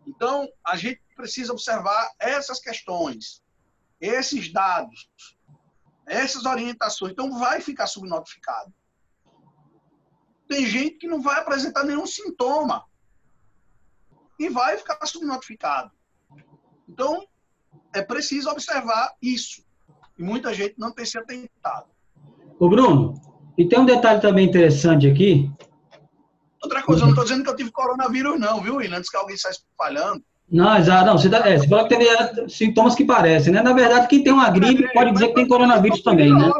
Então, 0.06 0.48
a 0.64 0.76
gente 0.76 1.02
precisa 1.16 1.52
observar 1.52 2.12
essas 2.20 2.60
questões, 2.60 3.42
esses 4.00 4.52
dados, 4.52 5.10
essas 6.06 6.44
orientações. 6.44 7.10
Então, 7.10 7.36
vai 7.40 7.60
ficar 7.60 7.88
subnotificado. 7.88 8.72
Tem 10.48 10.64
gente 10.64 10.98
que 10.98 11.08
não 11.08 11.20
vai 11.20 11.40
apresentar 11.40 11.82
nenhum 11.82 12.06
sintoma 12.06 12.88
e 14.40 14.48
vai 14.48 14.78
ficar 14.78 14.98
subnotificado. 15.04 15.90
Então, 16.88 17.26
é 17.94 18.00
preciso 18.00 18.48
observar 18.48 19.12
isso. 19.20 19.62
E 20.18 20.22
muita 20.22 20.54
gente 20.54 20.76
não 20.78 20.90
tem 20.90 21.04
se 21.04 21.18
atentado. 21.18 21.86
Ô, 22.58 22.68
Bruno, 22.68 23.20
e 23.58 23.68
tem 23.68 23.78
um 23.78 23.84
detalhe 23.84 24.18
também 24.20 24.48
interessante 24.48 25.06
aqui. 25.06 25.50
Outra 26.62 26.82
coisa, 26.82 27.02
eu 27.02 27.06
não 27.06 27.10
estou 27.10 27.24
dizendo 27.24 27.44
que 27.44 27.50
eu 27.50 27.56
tive 27.56 27.70
coronavírus, 27.70 28.40
não, 28.40 28.62
viu, 28.62 28.76
William? 28.76 28.96
Antes 28.96 29.10
que 29.10 29.16
alguém 29.16 29.36
saia 29.36 29.54
falhando. 29.76 30.24
Não, 30.50 30.76
exato. 30.76 31.06
Não, 31.06 31.18
você, 31.18 31.28
tá, 31.28 31.46
é, 31.46 31.58
você 31.58 31.68
falou 31.68 31.86
que 31.86 31.96
tem 31.96 32.08
é, 32.08 32.48
sintomas 32.48 32.94
que 32.94 33.04
parecem, 33.04 33.52
né? 33.52 33.62
Na 33.62 33.74
verdade, 33.74 34.08
quem 34.08 34.24
tem 34.24 34.32
uma 34.32 34.50
gripe 34.50 34.84
é, 34.84 34.92
pode 34.92 35.12
dizer 35.12 35.28
que 35.28 35.34
tem 35.34 35.46
coronavírus 35.46 36.02
também, 36.02 36.34
né? 36.34 36.50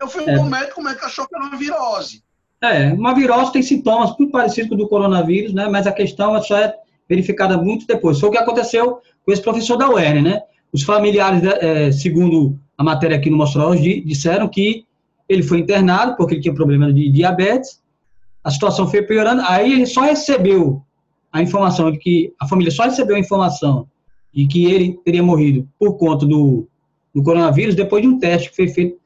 Eu 0.00 0.08
fui 0.08 0.24
é. 0.24 0.38
um 0.38 0.48
médico, 0.48 0.80
o 0.80 0.84
médico 0.84 1.04
achou 1.04 1.28
que 1.28 1.36
era 1.36 1.44
uma 1.44 1.56
virose. 1.56 2.24
É, 2.62 2.92
uma 2.92 3.14
virose 3.14 3.52
tem 3.52 3.62
sintomas 3.62 4.14
muito 4.18 4.30
parecidos 4.30 4.68
com 4.68 4.74
o 4.74 4.78
do 4.78 4.88
coronavírus, 4.88 5.54
né? 5.54 5.68
Mas 5.68 5.86
a 5.86 5.92
questão 5.92 6.36
é 6.36 6.42
só 6.42 6.58
é 6.58 6.74
verificada 7.08 7.56
muito 7.56 7.86
depois. 7.86 8.20
Foi 8.20 8.28
o 8.28 8.32
que 8.32 8.38
aconteceu 8.38 9.00
com 9.24 9.32
esse 9.32 9.42
professor 9.42 9.76
da 9.76 9.88
UERN, 9.88 10.22
né? 10.22 10.42
Os 10.72 10.82
familiares, 10.82 11.42
é, 11.42 11.90
segundo 11.90 12.58
a 12.76 12.84
matéria 12.84 13.16
aqui 13.16 13.30
no 13.30 13.36
Mostrar 13.36 13.74
disseram 13.76 14.46
que 14.46 14.84
ele 15.28 15.42
foi 15.42 15.58
internado 15.58 16.16
porque 16.16 16.34
ele 16.34 16.42
tinha 16.42 16.54
problema 16.54 16.92
de 16.92 17.10
diabetes, 17.10 17.80
a 18.42 18.50
situação 18.50 18.88
foi 18.88 19.02
piorando, 19.02 19.42
aí 19.46 19.72
ele 19.72 19.86
só 19.86 20.02
recebeu 20.02 20.82
a 21.32 21.42
informação 21.42 21.90
de 21.90 21.98
que, 21.98 22.32
a 22.40 22.48
família 22.48 22.72
só 22.72 22.84
recebeu 22.84 23.16
a 23.16 23.20
informação 23.20 23.86
de 24.32 24.46
que 24.46 24.64
ele 24.64 24.98
teria 25.04 25.22
morrido 25.22 25.68
por 25.78 25.96
conta 25.96 26.26
do, 26.26 26.68
do 27.14 27.22
coronavírus 27.22 27.74
depois 27.74 28.02
de 28.02 28.08
um 28.08 28.18
teste 28.18 28.50
que 28.50 28.56
foi 28.56 28.68
feito 28.68 28.98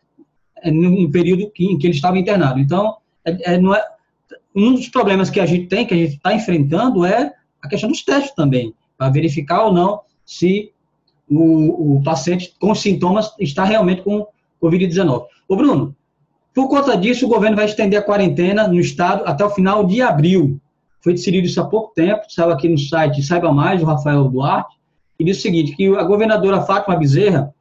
é, 0.63 0.71
no 0.71 1.11
período 1.11 1.51
que, 1.51 1.65
em 1.65 1.79
que 1.79 1.87
ele 1.87 1.95
estava 1.95 2.19
internado. 2.19 2.59
Então, 2.59 2.97
é, 3.25 3.55
é, 3.55 3.59
não 3.59 3.75
é, 3.75 3.83
um 4.55 4.75
dos 4.75 4.89
problemas 4.89 5.31
que 5.31 5.41
a 5.41 5.47
gente 5.47 5.67
tem, 5.67 5.87
que 5.87 5.95
a 5.95 5.97
gente 5.97 6.17
está 6.17 6.35
enfrentando, 6.35 7.05
é 7.05 7.33
a 7.63 7.69
questão 7.69 7.89
dos 7.89 8.05
testes 8.05 8.35
também, 8.35 8.75
para 8.97 9.11
verificar 9.11 9.65
ou 9.65 9.73
não 9.73 10.01
se 10.25 10.73
o, 11.29 11.97
o 11.97 12.03
paciente 12.03 12.55
com 12.61 12.75
sintomas 12.75 13.35
está 13.39 13.65
realmente 13.65 14.03
com 14.03 14.27
Covid-19. 14.63 15.27
Ô, 15.49 15.57
Bruno, 15.57 15.95
por 16.55 16.69
conta 16.69 16.97
disso, 16.97 17.27
o 17.27 17.29
governo 17.29 17.57
vai 17.57 17.65
estender 17.65 17.99
a 17.99 18.03
quarentena 18.03 18.69
no 18.69 18.79
estado 18.79 19.25
até 19.27 19.45
o 19.45 19.51
final 19.51 19.85
de 19.85 20.01
abril. 20.01 20.61
Foi 21.01 21.13
decidido 21.13 21.47
isso 21.47 21.61
há 21.61 21.65
pouco 21.65 21.93
tempo, 21.95 22.23
saiu 22.29 22.51
aqui 22.51 22.69
no 22.69 22.79
site 22.79 23.23
Saiba 23.23 23.53
Mais, 23.53 23.83
o 23.83 23.87
Rafael 23.87 24.29
Duarte, 24.29 24.77
e 25.19 25.25
diz 25.25 25.39
o 25.39 25.43
seguinte, 25.43 25.77
que 25.77 25.95
a 25.97 26.03
governadora 26.05 26.63
Fátima 26.63 26.97
Bezerra 26.97 27.53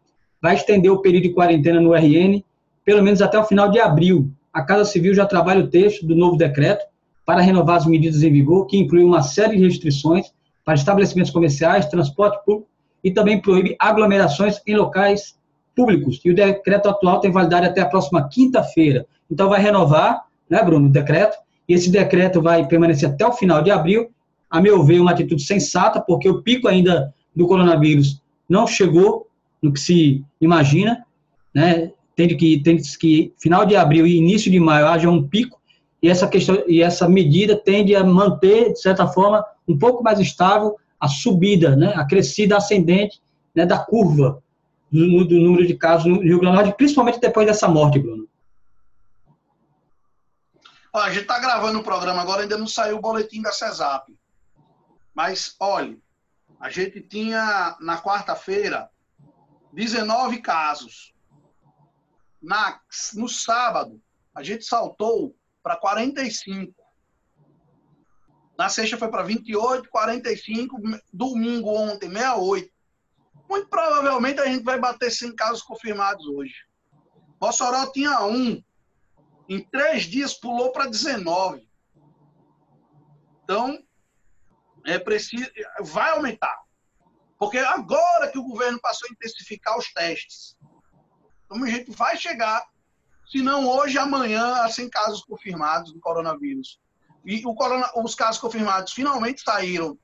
vai 0.41 0.55
estender 0.55 0.91
o 0.91 1.01
período 1.01 1.23
de 1.23 1.33
quarentena 1.33 1.79
no 1.79 1.93
RN 1.93 2.43
pelo 2.85 3.01
menos 3.01 3.21
até 3.21 3.39
o 3.39 3.45
final 3.45 3.69
de 3.69 3.79
abril. 3.79 4.29
A 4.53 4.61
Casa 4.61 4.85
Civil 4.85 5.15
já 5.15 5.25
trabalha 5.25 5.63
o 5.63 5.67
texto 5.67 6.05
do 6.05 6.15
novo 6.15 6.37
decreto 6.37 6.85
para 7.25 7.41
renovar 7.41 7.77
as 7.77 7.85
medidas 7.85 8.21
em 8.21 8.31
vigor, 8.31 8.67
que 8.67 8.77
inclui 8.77 9.03
uma 9.03 9.23
série 9.23 9.57
de 9.57 9.63
restrições 9.63 10.31
para 10.63 10.75
estabelecimentos 10.75 11.31
comerciais, 11.31 11.87
transporte 11.87 12.43
público 12.45 12.67
e 13.03 13.11
também 13.11 13.41
proíbe 13.41 13.75
aglomerações 13.79 14.61
em 14.67 14.75
locais 14.75 15.37
públicos. 15.75 16.21
E 16.23 16.29
o 16.29 16.35
decreto 16.35 16.87
atual 16.87 17.19
tem 17.19 17.31
validade 17.31 17.65
até 17.65 17.81
a 17.81 17.85
próxima 17.85 18.27
quinta-feira. 18.29 19.05
Então, 19.29 19.49
vai 19.49 19.59
renovar, 19.59 20.25
né, 20.49 20.63
Bruno, 20.63 20.87
o 20.87 20.91
decreto, 20.91 21.37
e 21.67 21.73
esse 21.73 21.89
decreto 21.89 22.41
vai 22.41 22.67
permanecer 22.67 23.09
até 23.09 23.25
o 23.25 23.33
final 23.33 23.61
de 23.61 23.71
abril. 23.71 24.11
A 24.49 24.61
meu 24.61 24.83
ver, 24.83 24.99
uma 24.99 25.11
atitude 25.11 25.41
sensata, 25.41 25.99
porque 25.99 26.29
o 26.29 26.43
pico 26.43 26.67
ainda 26.67 27.13
do 27.35 27.47
coronavírus 27.47 28.21
não 28.47 28.67
chegou 28.67 29.27
no 29.61 29.73
que 29.73 29.79
se 29.79 30.23
imagina, 30.39 31.05
né? 31.53 31.91
Tem 32.15 32.27
que, 32.27 32.61
tem 32.61 32.77
que 32.77 33.33
final 33.39 33.65
de 33.65 33.75
abril 33.75 34.05
e 34.05 34.17
início 34.17 34.51
de 34.51 34.59
maio 34.59 34.87
haja 34.87 35.09
um 35.09 35.27
pico, 35.27 35.59
e 36.01 36.09
essa 36.09 36.27
questão 36.27 36.63
e 36.67 36.81
essa 36.81 37.07
medida 37.07 37.55
tende 37.55 37.95
a 37.95 38.03
manter, 38.03 38.73
de 38.73 38.81
certa 38.81 39.07
forma, 39.07 39.43
um 39.67 39.77
pouco 39.77 40.03
mais 40.03 40.19
estável 40.19 40.75
a 40.99 41.07
subida, 41.07 41.75
né, 41.75 41.93
a 41.95 42.05
crescida 42.05 42.57
ascendente 42.57 43.21
né, 43.55 43.65
da 43.65 43.79
curva 43.79 44.41
do, 44.91 45.25
do, 45.25 45.35
número 45.35 45.65
de 45.65 45.75
casos 45.75 46.05
no 46.05 46.21
Rio 46.21 46.39
Grande 46.39 46.57
do 46.57 46.63
Norte, 46.63 46.77
principalmente 46.77 47.19
depois 47.19 47.47
dessa 47.47 47.67
morte, 47.67 47.99
Bruno. 47.99 48.27
a 50.93 51.09
gente 51.09 51.23
está 51.23 51.39
gravando 51.39 51.79
o 51.79 51.83
programa 51.83 52.21
agora, 52.21 52.43
ainda 52.43 52.57
não 52.57 52.67
saiu 52.67 52.97
o 52.97 53.01
boletim 53.01 53.41
da 53.41 53.51
CESAP. 53.51 54.13
Mas, 55.13 55.55
olha, 55.59 55.97
a 56.59 56.69
gente 56.69 57.01
tinha 57.01 57.75
na 57.79 58.01
quarta-feira 58.01 58.89
19 59.71 60.37
casos. 60.41 61.12
Na, 62.43 62.81
no 63.13 63.29
sábado, 63.29 64.03
a 64.35 64.43
gente 64.43 64.65
saltou 64.65 65.33
para 65.63 65.77
45. 65.77 66.75
Na 68.57 68.67
sexta 68.67 68.97
foi 68.97 69.09
para 69.09 69.23
28, 69.23 69.89
45. 69.89 70.77
Domingo 71.11 71.69
ontem, 71.69 72.09
68. 72.09 72.69
Muito 73.49 73.69
provavelmente 73.69 74.41
a 74.41 74.45
gente 74.45 74.63
vai 74.63 74.77
bater 74.77 75.09
100 75.09 75.35
casos 75.35 75.61
confirmados 75.61 76.25
hoje. 76.27 76.53
Mossoró 77.39 77.89
tinha 77.91 78.25
um. 78.25 78.61
Em 79.47 79.63
três 79.69 80.03
dias 80.03 80.33
pulou 80.33 80.71
para 80.71 80.89
19. 80.89 81.65
Então, 83.43 83.81
é 84.85 84.99
preciso, 84.99 85.49
vai 85.81 86.11
aumentar. 86.11 86.57
Porque 87.37 87.57
agora 87.57 88.31
que 88.31 88.39
o 88.39 88.43
governo 88.43 88.79
passou 88.81 89.07
a 89.07 89.11
intensificar 89.11 89.77
os 89.77 89.91
testes. 89.93 90.57
Então, 91.45 91.63
a 91.63 91.69
gente 91.69 91.91
vai 91.91 92.17
chegar, 92.17 92.65
se 93.29 93.41
não 93.41 93.67
hoje, 93.67 93.97
amanhã, 93.97 94.63
a 94.63 94.69
100 94.69 94.89
casos 94.89 95.23
confirmados 95.23 95.91
do 95.91 95.99
coronavírus. 95.99 96.79
E 97.25 97.45
o 97.45 97.55
corona, 97.55 97.89
os 97.95 98.15
casos 98.15 98.39
confirmados 98.39 98.93
finalmente 98.93 99.41
saíram 99.41 99.97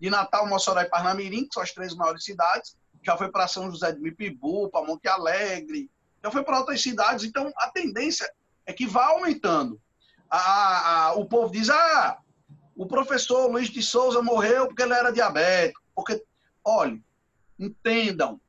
de 0.00 0.10
Natal, 0.10 0.48
Mossoró 0.48 0.80
e 0.80 0.88
Parnamirim, 0.88 1.46
que 1.46 1.54
são 1.54 1.62
as 1.62 1.72
três 1.72 1.94
maiores 1.94 2.24
cidades. 2.24 2.76
Já 3.02 3.16
foi 3.16 3.30
para 3.30 3.46
São 3.46 3.70
José 3.70 3.92
de 3.92 4.00
Mipibu, 4.00 4.68
para 4.68 4.84
Monte 4.84 5.06
Alegre, 5.08 5.90
já 6.26 6.30
foi 6.30 6.42
para 6.42 6.58
outras 6.58 6.82
cidades. 6.82 7.24
Então, 7.24 7.52
a 7.56 7.70
tendência 7.70 8.28
é 8.66 8.72
que 8.72 8.86
vá 8.86 9.06
aumentando. 9.06 9.80
A, 10.28 11.06
a, 11.06 11.12
o 11.14 11.24
povo 11.24 11.52
diz, 11.52 11.70
ah, 11.70 12.18
o 12.74 12.84
professor 12.84 13.48
Luiz 13.48 13.68
de 13.68 13.80
Souza 13.80 14.20
morreu 14.20 14.66
porque 14.66 14.82
ele 14.82 14.92
era 14.92 15.12
diabético. 15.12 15.80
Porque, 15.94 16.22
olha, 16.64 17.00
entendam, 17.58 18.40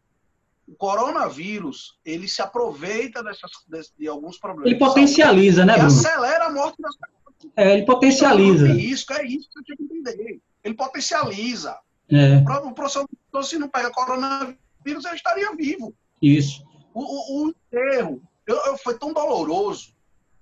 o 0.67 0.75
coronavírus, 0.75 1.97
ele 2.03 2.27
se 2.27 2.41
aproveita 2.41 3.23
dessas, 3.23 3.49
de, 3.67 3.82
de 3.97 4.08
alguns 4.08 4.38
problemas. 4.38 4.69
Ele 4.69 4.77
potencializa, 4.77 5.65
né, 5.65 5.73
Bruno? 5.73 5.88
Acelera 5.88 6.45
a 6.45 6.51
morte 6.51 6.82
das 6.82 6.95
pessoas. 6.97 7.51
É, 7.56 7.73
ele 7.73 7.86
potencializa. 7.86 8.67
É 8.67 8.73
isso, 8.73 9.06
é 9.13 9.25
isso 9.25 9.49
que 9.49 9.60
eu 9.60 9.63
tinha 9.63 9.77
que 9.77 9.84
entender. 9.84 10.41
Ele 10.63 10.73
potencializa. 10.73 11.77
É. 12.12 12.38
O 12.63 12.73
professor 12.73 13.08
Então, 13.30 13.41
se 13.43 13.58
não 13.58 13.69
pega 13.69 13.91
coronavírus, 13.91 15.06
eu 15.06 15.13
estaria 15.13 15.56
vivo. 15.56 15.95
Isso. 16.21 16.65
O, 16.93 17.01
o, 17.01 17.45
o 17.45 17.49
enterro, 17.49 18.21
eu, 18.45 18.56
eu, 18.65 18.77
foi 18.77 18.97
tão 18.97 19.13
doloroso 19.13 19.93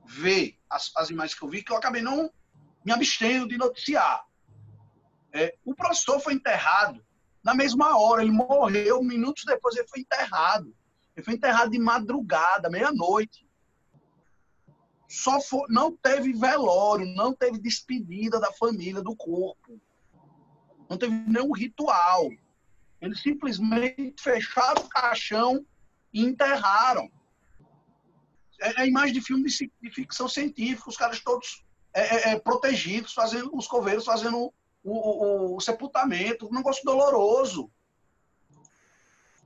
ver 0.05 0.55
as, 0.69 0.91
as 0.95 1.09
imagens 1.09 1.37
que 1.37 1.45
eu 1.45 1.49
vi 1.49 1.63
que 1.63 1.71
eu 1.71 1.77
acabei 1.77 2.01
não 2.01 2.31
me 2.83 2.91
abstendo 2.91 3.47
de 3.47 3.57
noticiar. 3.57 4.23
É, 5.33 5.53
o 5.65 5.75
professor 5.75 6.19
foi 6.19 6.33
enterrado 6.33 7.03
na 7.45 7.53
mesma 7.53 7.95
hora, 7.95 8.23
ele 8.23 8.31
morreu 8.31 9.03
minutos 9.03 9.43
depois, 9.45 9.75
ele 9.75 9.87
foi 9.87 9.99
enterrado. 9.99 10.75
Ele 11.15 11.23
foi 11.23 11.35
enterrado 11.35 11.69
de 11.69 11.77
madrugada, 11.77 12.71
meia-noite. 12.71 13.47
Só 15.07 15.39
foi, 15.39 15.67
não 15.69 15.95
teve 15.95 16.33
velório, 16.33 17.05
não 17.05 17.35
teve 17.35 17.59
despedida 17.59 18.39
da 18.39 18.51
família 18.51 18.99
do 18.99 19.15
corpo. 19.15 19.79
Não 20.89 20.97
teve 20.97 21.13
nenhum 21.13 21.51
ritual. 21.51 22.31
Eles 22.99 23.21
simplesmente 23.21 24.15
fecharam 24.19 24.81
o 24.81 24.89
caixão 24.89 25.63
e 26.11 26.25
enterraram. 26.25 27.11
É, 28.59 28.81
é 28.81 28.87
imagem 28.87 29.13
de 29.13 29.21
filme 29.21 29.47
de, 29.47 29.71
de, 29.79 29.91
ficção 29.91 30.27
científica, 30.27 30.89
os 30.89 30.97
caras 30.97 31.19
todos 31.19 31.63
é, 31.93 32.01
é, 32.01 32.29
é 32.31 32.39
protegidos, 32.39 33.13
fazendo 33.13 33.55
os 33.55 33.67
coveiros 33.67 34.03
fazendo 34.03 34.51
o, 34.85 34.93
o, 34.93 35.55
o, 35.55 35.59
sepultamento, 35.59 36.47
um 36.47 36.53
negócio 36.53 36.83
doloroso. 36.85 37.69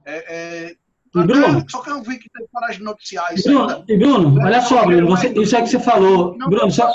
É, 0.05 0.67
é 0.67 0.75
Bruno, 1.11 1.65
só 1.67 1.81
que 1.81 1.89
eu 1.89 2.03
vi 2.03 2.19
que 2.19 2.29
tem 2.29 2.45
coragem 2.51 2.77
de 2.77 2.83
noticiar 2.83 3.33
isso. 3.33 3.49
Bruno, 3.49 3.83
e 3.87 3.97
Bruno 3.97 4.41
olha 4.43 4.61
só, 4.61 4.85
Bruno, 4.85 5.07
você, 5.07 5.29
isso 5.29 5.55
é 5.55 5.61
que 5.61 5.69
você 5.69 5.79
falou. 5.79 6.37
Não 6.37 6.49
Bruno, 6.49 6.69
só... 6.69 6.91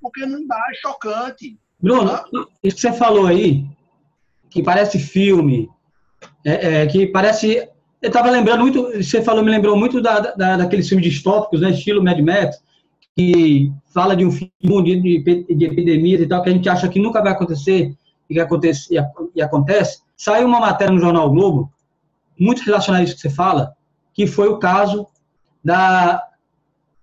porque 0.00 0.24
não 0.24 0.46
dá, 0.46 0.56
é 0.70 0.74
chocante. 0.74 1.58
Bruno, 1.78 2.08
tá? 2.08 2.24
isso 2.62 2.76
que 2.76 2.82
você 2.82 2.92
falou 2.92 3.26
aí, 3.26 3.66
que 4.48 4.62
parece 4.62 4.98
filme, 4.98 5.68
é, 6.44 6.82
é, 6.82 6.86
que 6.86 7.06
parece. 7.08 7.68
Eu 8.00 8.08
estava 8.08 8.30
lembrando 8.30 8.60
muito, 8.60 8.90
você 9.02 9.20
falou, 9.22 9.44
me 9.44 9.50
lembrou 9.50 9.76
muito 9.76 10.00
da, 10.00 10.20
da, 10.20 10.56
daqueles 10.56 10.88
filmes 10.88 11.10
distópicos, 11.10 11.60
né, 11.60 11.70
estilo 11.70 12.02
Mad 12.02 12.18
Max, 12.20 12.62
que 13.18 13.72
fala 13.92 14.14
de 14.14 14.24
um 14.24 14.30
fim 14.30 14.48
de, 14.60 15.00
de, 15.00 15.54
de 15.56 15.64
epidemias 15.64 16.20
e 16.20 16.26
tal, 16.28 16.40
que 16.40 16.50
a 16.50 16.52
gente 16.52 16.68
acha 16.68 16.88
que 16.88 17.00
nunca 17.00 17.20
vai 17.20 17.32
acontecer 17.32 17.92
e 18.30 18.34
que 18.34 18.38
acontece, 18.38 18.94
e, 18.94 19.00
e 19.34 19.42
acontece. 19.42 20.02
Saiu 20.16 20.46
uma 20.46 20.60
matéria 20.60 20.94
no 20.94 21.00
Jornal 21.00 21.28
Globo, 21.28 21.72
muito 22.38 22.62
relacionada 22.62 23.02
a 23.02 23.04
isso 23.04 23.16
que 23.16 23.22
você 23.22 23.30
fala, 23.30 23.74
que 24.14 24.24
foi 24.24 24.46
o 24.46 24.58
caso 24.58 25.08
da, 25.64 26.22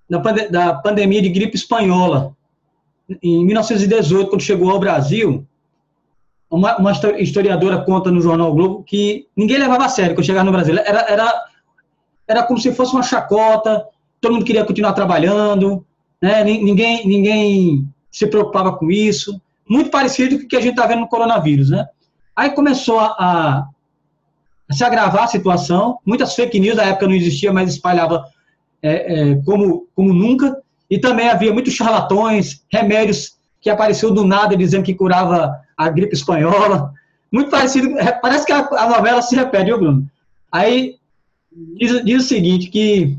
da, 0.10 0.20
da 0.50 0.74
pandemia 0.76 1.22
de 1.22 1.28
gripe 1.28 1.58
espanhola. 1.58 2.34
Em 3.22 3.46
1918, 3.46 4.30
quando 4.30 4.42
chegou 4.42 4.72
ao 4.72 4.80
Brasil, 4.80 5.46
uma, 6.50 6.78
uma, 6.78 6.94
historiadora 7.20 7.84
conta 7.84 8.10
no 8.10 8.22
Jornal 8.22 8.54
Globo 8.54 8.84
que 8.84 9.28
ninguém 9.36 9.58
levava 9.58 9.84
a 9.84 9.90
sério 9.90 10.16
quando 10.16 10.26
chegava 10.26 10.46
no 10.46 10.52
Brasil. 10.54 10.78
Era, 10.78 11.12
era, 11.12 11.46
era 12.26 12.44
como 12.44 12.58
se 12.58 12.74
fosse 12.74 12.94
uma 12.94 13.04
chacota, 13.04 13.86
todo 14.22 14.32
mundo 14.32 14.46
queria 14.46 14.64
continuar 14.64 14.94
trabalhando, 14.94 15.86
né? 16.26 16.44
ninguém, 16.44 17.08
ninguém 17.08 17.88
se 18.10 18.26
preocupava 18.26 18.76
com 18.76 18.90
isso. 18.90 19.40
Muito 19.70 19.92
parecido 19.92 20.40
com 20.40 20.46
o 20.46 20.48
que 20.48 20.56
a 20.56 20.60
gente 20.60 20.72
está 20.72 20.88
vendo 20.88 21.02
no 21.02 21.08
coronavírus. 21.08 21.70
Né? 21.70 21.86
Aí 22.36 22.50
começou 22.50 23.00
a, 23.00 23.16
a, 23.20 23.68
se 24.72 24.84
agravar 24.84 25.26
a 25.26 25.28
situação, 25.28 26.00
muitas 26.04 26.34
fake 26.34 26.60
news, 26.60 26.78
na 26.78 26.84
época 26.84 27.08
não 27.08 27.14
existia, 27.14 27.54
mas 27.54 27.70
espalhava 27.70 28.26
é, 28.82 29.32
é, 29.32 29.36
como, 29.46 29.88
como 29.96 30.12
nunca, 30.14 30.58
e 30.90 30.98
também 30.98 31.30
havia 31.30 31.54
muitos 31.54 31.74
charlatões, 31.74 32.64
remédios 32.72 33.38
que 33.62 33.70
apareceu 33.70 34.12
do 34.12 34.26
nada 34.26 34.58
dizendo 34.58 34.84
que 34.84 34.96
curava 34.96 35.60
a 35.78 35.90
gripe 35.90 36.16
espanhola. 36.16 36.92
Muito 37.32 37.52
parecido, 37.52 38.00
é, 38.00 38.12
parece 38.12 38.48
que 38.48 38.52
a, 38.52 38.68
a 38.68 38.90
novela 38.90 39.22
se 39.22 39.36
repete, 39.36 39.66
viu, 39.66 39.78
Bruno? 39.78 40.10
Aí 40.52 40.96
diz, 41.78 42.04
diz 42.04 42.24
o 42.24 42.28
seguinte, 42.28 42.70
que 42.72 43.16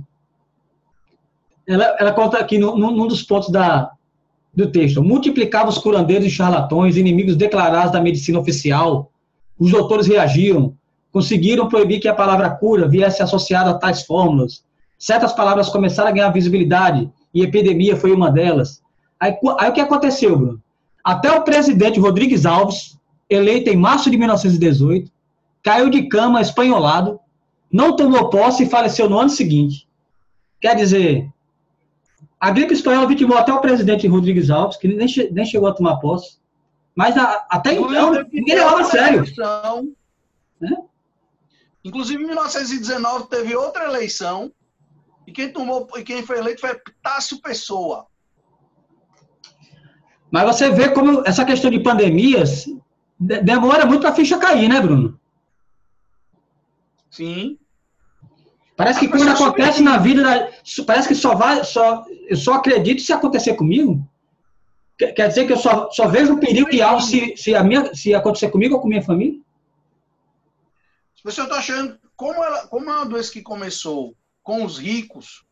ela, 1.67 1.97
ela 1.99 2.13
conta 2.13 2.39
aqui 2.39 2.59
no, 2.59 2.77
num 2.77 3.07
dos 3.07 3.23
pontos 3.23 3.51
da, 3.51 3.91
do 4.55 4.71
texto, 4.71 5.03
multiplicava 5.03 5.69
os 5.69 5.79
curandeiros 5.79 6.27
e 6.27 6.31
charlatões, 6.31 6.97
inimigos 6.97 7.37
declarados 7.37 7.93
da 7.93 8.01
medicina 8.01 8.39
oficial. 8.39 9.11
Os 9.59 9.71
doutores 9.71 10.07
reagiram, 10.07 10.75
conseguiram 11.13 11.69
proibir 11.69 12.01
que 12.01 12.09
a 12.09 12.15
palavra 12.15 12.51
cura 12.51 12.89
viesse 12.89 13.23
associada 13.23 13.71
a 13.71 13.75
tais 13.75 14.03
fórmulas. 14.03 14.65
Certas 14.99 15.33
palavras 15.33 15.69
começaram 15.69 16.09
a 16.09 16.13
ganhar 16.13 16.31
visibilidade, 16.31 17.11
e 17.35 17.43
epidemia 17.43 17.97
foi 17.97 18.13
uma 18.13 18.31
delas. 18.31 18.81
Aí, 19.21 19.37
aí 19.59 19.71
o 19.71 19.73
que 19.73 19.81
aconteceu, 19.81 20.39
Bruno? 20.39 20.63
Até 21.05 21.31
o 21.31 21.43
presidente 21.43 22.01
Rodrigues 22.01 22.47
Alves, 22.47 22.99
eleito 23.29 23.69
em 23.69 23.77
março 23.77 24.11
de 24.11 24.17
1918, 24.17 25.11
caiu 25.63 25.91
de 25.91 26.09
cama 26.09 26.41
espanholado, 26.41 27.21
não 27.71 27.95
tomou 27.95 28.31
posse 28.31 28.63
e 28.63 28.69
faleceu 28.69 29.09
no 29.09 29.19
ano 29.19 29.29
seguinte. 29.29 29.87
Quer 30.61 30.75
dizer, 30.75 31.29
a 32.47 32.51
gripe 32.53 32.73
espanhola 32.73 33.09
vitimou 33.09 33.37
até 33.37 33.53
o 33.53 33.61
presidente 33.61 34.07
Rodrigues 34.07 34.51
Alves, 34.51 34.77
que 34.77 34.87
nem, 34.87 35.09
che 35.09 35.29
nem 35.33 35.45
chegou 35.45 35.69
a 35.69 35.75
tomar 35.75 35.97
posse. 35.97 36.39
Mas 36.95 37.17
a, 37.17 37.45
até 37.51 37.73
então, 37.73 38.13
ninguém 38.33 38.55
levava 38.55 38.83
a 38.83 38.85
sério. 38.85 39.25
Né? 40.61 40.77
Inclusive, 41.85 42.23
em 42.23 42.27
1919 42.27 43.29
teve 43.29 43.57
outra 43.57 43.87
eleição 43.87 44.53
e 45.27 45.33
quem 45.33 45.53
tomou 45.53 45.89
e 45.97 46.05
quem 46.05 46.25
foi 46.25 46.39
eleito 46.39 46.61
foi 46.61 46.81
Tássio 47.03 47.43
Pessoa. 47.43 48.07
Mas 50.31 50.45
você 50.45 50.71
vê 50.71 50.89
como 50.91 51.25
essa 51.27 51.45
questão 51.45 51.69
de 51.69 51.81
pandemias 51.81 52.67
demora 53.19 53.85
muito 53.85 54.03
para 54.03 54.11
a 54.11 54.15
ficha 54.15 54.39
cair, 54.39 54.69
né, 54.69 54.81
Bruno? 54.81 55.19
Sim. 57.11 57.59
Parece 58.77 59.01
que 59.01 59.09
quando 59.09 59.31
acontece 59.31 59.83
na 59.83 59.97
vida, 59.97 60.53
parece 60.87 61.09
que 61.09 61.15
só 61.15 61.35
vai, 61.35 61.65
só, 61.65 62.05
eu 62.29 62.37
só 62.37 62.55
acredito 62.55 63.01
se 63.01 63.13
acontecer 63.13 63.55
comigo. 63.55 64.07
Quer 64.99 65.29
dizer 65.29 65.47
que 65.47 65.53
eu 65.53 65.59
só, 65.59 65.91
só 65.91 66.09
vejo 66.09 66.35
o 66.35 66.41
perigo 66.41 66.69
e 66.73 66.83
algo 66.83 67.01
se, 67.01 67.37
se, 67.37 67.55
a 67.55 67.63
minha, 67.63 67.95
se 67.95 68.15
acontecer 68.15 68.51
comigo 68.51 68.75
ou 68.75 68.81
com 68.81 68.89
minha 68.89 69.03
família? 69.03 69.41
Você 71.25 71.43
está 71.43 71.57
achando, 71.57 71.99
como, 72.15 72.43
ela, 72.43 72.67
como 72.69 72.89
é 72.89 72.95
uma 72.95 73.05
doença 73.05 73.33
que 73.33 73.43
começou 73.43 74.15
com 74.43 74.65
os 74.65 74.79
ricos, 74.79 75.45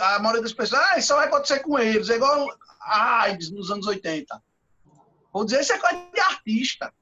a 0.00 0.18
maioria 0.20 0.42
das 0.42 0.52
pessoas, 0.52 0.82
ah, 0.82 0.98
isso 0.98 1.14
vai 1.14 1.26
acontecer 1.26 1.60
com 1.60 1.78
eles, 1.78 2.10
é 2.10 2.16
igual 2.16 2.48
a 2.80 3.22
AIDS 3.22 3.50
nos 3.50 3.70
anos 3.70 3.86
80. 3.86 4.42
Vou 5.32 5.44
dizer, 5.44 5.60
isso 5.60 5.72
é 5.72 5.78
coisa 5.78 6.06
de 6.12 6.20
artista. 6.20 6.94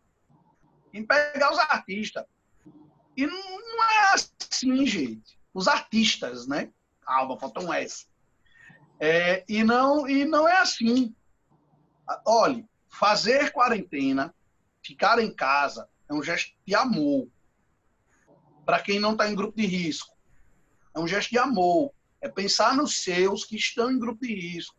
Tem 0.90 1.02
que 1.02 1.08
pegar 1.08 1.52
os 1.52 1.58
artistas. 1.58 2.24
E 3.16 3.26
não 3.26 3.84
é 3.84 4.14
assim, 4.14 4.86
gente. 4.86 5.38
Os 5.52 5.68
artistas, 5.68 6.46
né? 6.46 6.70
Calma, 7.00 7.38
falta 7.38 7.60
um 7.60 7.72
S. 7.72 8.06
É, 8.98 9.44
e, 9.48 9.62
não, 9.64 10.08
e 10.08 10.24
não 10.24 10.48
é 10.48 10.58
assim. 10.58 11.14
Olhe, 12.24 12.66
fazer 12.88 13.52
quarentena, 13.52 14.34
ficar 14.82 15.18
em 15.18 15.34
casa, 15.34 15.88
é 16.08 16.14
um 16.14 16.22
gesto 16.22 16.54
de 16.66 16.74
amor. 16.74 17.28
Para 18.64 18.80
quem 18.80 19.00
não 19.00 19.12
está 19.12 19.28
em 19.28 19.34
grupo 19.34 19.56
de 19.56 19.66
risco. 19.66 20.16
É 20.94 21.00
um 21.00 21.08
gesto 21.08 21.30
de 21.30 21.38
amor. 21.38 21.92
É 22.20 22.28
pensar 22.28 22.76
nos 22.76 23.02
seus 23.02 23.44
que 23.44 23.56
estão 23.56 23.90
em 23.90 23.98
grupo 23.98 24.24
de 24.24 24.34
risco. 24.34 24.76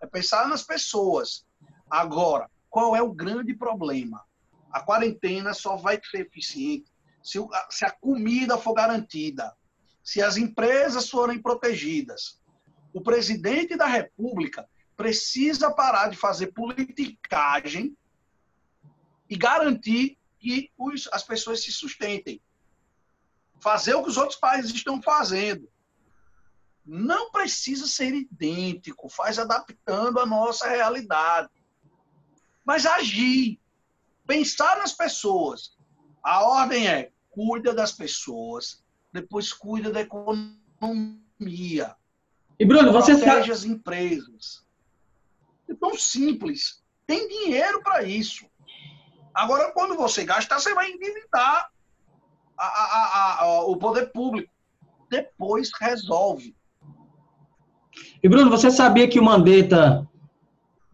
É 0.00 0.06
pensar 0.06 0.48
nas 0.48 0.62
pessoas. 0.62 1.44
Agora, 1.90 2.50
qual 2.70 2.96
é 2.96 3.02
o 3.02 3.12
grande 3.12 3.54
problema? 3.54 4.24
A 4.72 4.80
quarentena 4.80 5.52
só 5.52 5.76
vai 5.76 6.00
ser 6.02 6.26
eficiente 6.26 6.90
se, 7.26 7.40
se 7.70 7.84
a 7.84 7.90
comida 7.90 8.56
for 8.56 8.72
garantida, 8.72 9.52
se 10.00 10.22
as 10.22 10.36
empresas 10.36 11.10
forem 11.10 11.42
protegidas. 11.42 12.40
O 12.92 13.00
presidente 13.00 13.76
da 13.76 13.86
República 13.86 14.68
precisa 14.96 15.72
parar 15.72 16.08
de 16.08 16.16
fazer 16.16 16.52
politicagem 16.52 17.96
e 19.28 19.36
garantir 19.36 20.16
que 20.38 20.70
os, 20.78 21.08
as 21.12 21.24
pessoas 21.24 21.64
se 21.64 21.72
sustentem. 21.72 22.40
Fazer 23.60 23.94
o 23.94 24.04
que 24.04 24.10
os 24.10 24.16
outros 24.16 24.38
países 24.38 24.72
estão 24.72 25.02
fazendo. 25.02 25.68
Não 26.84 27.32
precisa 27.32 27.88
ser 27.88 28.14
idêntico, 28.14 29.08
faz 29.08 29.36
adaptando 29.40 30.20
a 30.20 30.26
nossa 30.26 30.68
realidade. 30.68 31.50
Mas 32.64 32.86
agir, 32.86 33.60
pensar 34.24 34.78
nas 34.78 34.92
pessoas. 34.92 35.76
A 36.22 36.44
ordem 36.44 36.86
é 36.88 37.10
cuida 37.36 37.74
das 37.74 37.92
pessoas, 37.92 38.82
depois 39.12 39.52
cuida 39.52 39.92
da 39.92 40.00
economia. 40.00 41.94
E 42.58 42.64
Bruno, 42.64 42.90
você 42.90 43.12
protege 43.12 43.40
sabe... 43.40 43.52
as 43.52 43.64
empresas. 43.64 44.64
É 45.68 45.74
tão 45.74 45.94
simples. 45.94 46.82
Tem 47.06 47.28
dinheiro 47.28 47.82
para 47.82 48.02
isso. 48.04 48.46
Agora, 49.34 49.70
quando 49.72 49.94
você 49.96 50.24
gastar, 50.24 50.58
você 50.58 50.72
vai 50.72 50.90
endividar 50.90 51.68
a, 52.56 52.64
a, 52.64 53.42
a, 53.42 53.60
o 53.66 53.76
poder 53.76 54.10
público. 54.12 54.50
Depois 55.10 55.70
resolve. 55.78 56.56
E 58.22 58.28
Bruno, 58.28 58.50
você 58.50 58.70
sabia 58.70 59.06
que 59.06 59.20
o 59.20 59.24
Mandetta 59.24 60.08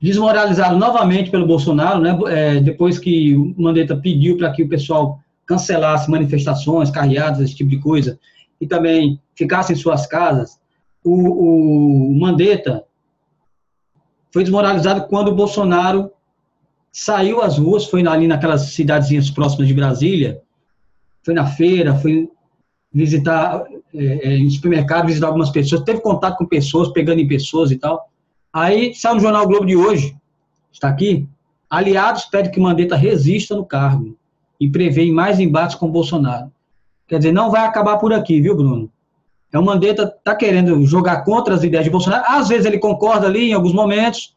desmoralizado 0.00 0.76
novamente 0.76 1.31
pelo 1.31 1.46
Bolsonaro, 1.46 2.00
né? 2.00 2.18
É, 2.26 2.61
depois 2.61 2.98
que 2.98 3.37
o 3.37 3.55
Mandetta 3.57 3.96
pediu 3.96 4.37
para 4.37 4.52
que 4.52 4.64
o 4.64 4.68
pessoal 4.68 5.22
cancelasse 5.46 6.11
manifestações, 6.11 6.90
carreadas, 6.90 7.40
esse 7.40 7.57
tipo 7.57 7.70
de 7.70 7.78
coisa, 7.78 8.18
e 8.61 8.66
também 8.66 9.20
ficasse 9.35 9.72
em 9.72 9.76
suas 9.76 10.07
casas, 10.07 10.61
o, 11.05 12.11
o 12.11 12.20
Mandetta 12.20 12.85
foi 14.33 14.42
desmoralizado 14.44 15.07
quando 15.09 15.28
o 15.28 15.35
Bolsonaro 15.35 16.11
saiu 16.92 17.42
às 17.42 17.59
ruas, 17.59 17.87
foi 17.87 18.07
ali 18.07 18.26
naquelas 18.26 18.72
cidadezinhas 18.72 19.31
próximas 19.31 19.66
de 19.66 19.74
Brasília, 19.74 20.40
foi 21.24 21.35
na 21.35 21.46
feira, 21.46 21.96
foi 21.96 22.28
visitar 22.92 23.64
é, 23.94 24.05
é, 24.05 24.37
em 24.37 24.50
supermercado, 24.50 25.07
visitar 25.07 25.26
algumas 25.26 25.50
pessoas, 25.50 25.83
teve 25.83 26.00
contato 26.00 26.37
com 26.37 26.46
pessoas, 26.46 26.92
pegando 26.92 27.20
em 27.20 27.28
pessoas 27.28 27.70
e 27.70 27.78
tal. 27.78 28.09
Aí 28.52 28.94
sai 28.94 29.14
no 29.14 29.20
jornal 29.20 29.46
Globo 29.46 29.66
de 29.66 29.76
hoje, 29.76 30.16
está 30.70 30.88
aqui, 30.88 31.26
aliados 31.68 32.26
pedem 32.26 32.52
que 32.52 32.61
Mandetta 32.61 32.94
resista 32.94 33.55
no 33.57 33.64
cargo 33.64 34.16
e 34.62 34.70
prevê 34.70 35.11
mais 35.11 35.40
embates 35.40 35.75
com 35.75 35.90
Bolsonaro. 35.90 36.48
Quer 37.09 37.18
dizer, 37.18 37.33
não 37.33 37.51
vai 37.51 37.66
acabar 37.66 37.98
por 37.98 38.12
aqui, 38.12 38.40
viu, 38.40 38.57
Bruno? 38.57 38.88
É 39.53 39.59
o 39.59 39.64
Mandetta 39.64 40.07
tá 40.22 40.37
querendo 40.37 40.87
jogar 40.87 41.25
contra 41.25 41.53
as 41.53 41.64
ideias 41.64 41.85
de 41.85 41.90
Bolsonaro. 41.90 42.22
Às 42.29 42.48
vezes 42.48 42.64
ele 42.64 42.79
concorda 42.79 43.27
ali 43.27 43.51
em 43.51 43.55
alguns 43.55 43.72
momentos, 43.72 44.37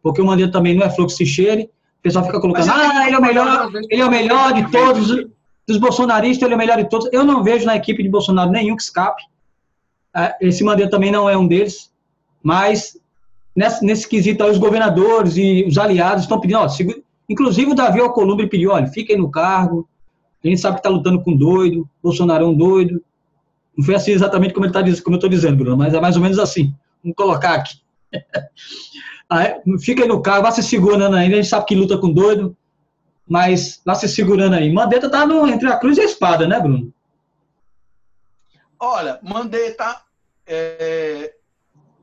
porque 0.00 0.22
o 0.22 0.24
Mandetta 0.24 0.52
também 0.52 0.76
não 0.76 0.86
é 0.86 0.90
fluxo 0.90 1.20
e 1.20 1.26
cheire. 1.26 1.64
O 1.64 2.02
pessoal 2.04 2.24
fica 2.24 2.40
colocando, 2.40 2.70
ah, 2.70 3.04
ele 3.04 3.16
é 3.16 3.18
o 3.18 3.22
melhor, 3.22 3.70
ele 3.90 4.00
é 4.00 4.06
o 4.06 4.10
melhor 4.10 4.52
de 4.52 4.70
todos, 4.70 5.26
dos 5.66 5.76
bolsonaristas, 5.78 6.44
ele 6.44 6.54
é 6.54 6.56
o 6.56 6.58
melhor 6.58 6.76
de 6.76 6.88
todos. 6.88 7.08
Eu 7.12 7.24
não 7.24 7.42
vejo 7.42 7.66
na 7.66 7.74
equipe 7.74 8.00
de 8.00 8.08
Bolsonaro 8.08 8.52
nenhum 8.52 8.76
que 8.76 8.82
escape. 8.82 9.24
É, 10.16 10.36
esse 10.40 10.62
Mandetta 10.62 10.90
também 10.90 11.10
não 11.10 11.28
é 11.28 11.36
um 11.36 11.48
deles, 11.48 11.90
mas 12.40 12.96
nesse, 13.56 13.84
nesse 13.84 14.08
quesito 14.08 14.44
aí, 14.44 14.52
os 14.52 14.58
governadores 14.58 15.36
e 15.36 15.64
os 15.66 15.76
aliados 15.78 16.22
estão 16.22 16.38
pedindo, 16.38 16.60
ó, 16.60 16.68
inclusive 17.28 17.72
o 17.72 17.74
Davi 17.74 18.00
Alcolumbre 18.00 18.48
pediu, 18.48 18.70
olha, 18.70 18.86
fiquem 18.86 19.16
no 19.16 19.30
cargo, 19.30 19.88
a 20.42 20.48
gente 20.48 20.60
sabe 20.60 20.76
que 20.76 20.80
está 20.80 20.90
lutando 20.90 21.22
com 21.22 21.34
doido, 21.34 21.88
Bolsonaro 22.02 22.44
é 22.44 22.48
um 22.48 22.54
doido. 22.54 23.02
Não 23.76 23.84
foi 23.84 23.94
assim 23.94 24.12
exatamente 24.12 24.52
como, 24.52 24.66
ele 24.66 24.72
tá, 24.72 24.80
como 25.02 25.14
eu 25.14 25.18
estou 25.18 25.30
dizendo, 25.30 25.56
Bruno, 25.56 25.76
mas 25.76 25.94
é 25.94 26.00
mais 26.00 26.16
ou 26.16 26.22
menos 26.22 26.38
assim. 26.38 26.74
Vamos 27.02 27.16
colocar 27.16 27.54
aqui. 27.54 27.78
Aí, 29.28 29.54
fica 29.80 30.02
aí 30.02 30.08
no 30.08 30.20
carro, 30.20 30.42
vá 30.42 30.50
se 30.50 30.62
segurando 30.62 31.16
ainda, 31.16 31.34
a 31.34 31.36
gente 31.36 31.48
sabe 31.48 31.64
que 31.64 31.74
luta 31.74 31.96
com 31.96 32.12
doido, 32.12 32.54
mas 33.26 33.80
vá 33.84 33.94
se 33.94 34.06
segurando 34.06 34.54
aí. 34.54 34.70
Mandetta 34.70 35.06
está 35.06 35.24
entre 35.48 35.66
a 35.66 35.78
cruz 35.78 35.96
e 35.96 36.02
a 36.02 36.04
espada, 36.04 36.46
né, 36.46 36.60
Bruno? 36.60 36.92
Olha, 38.78 39.18
Mandetta 39.22 40.02
é, 40.46 41.34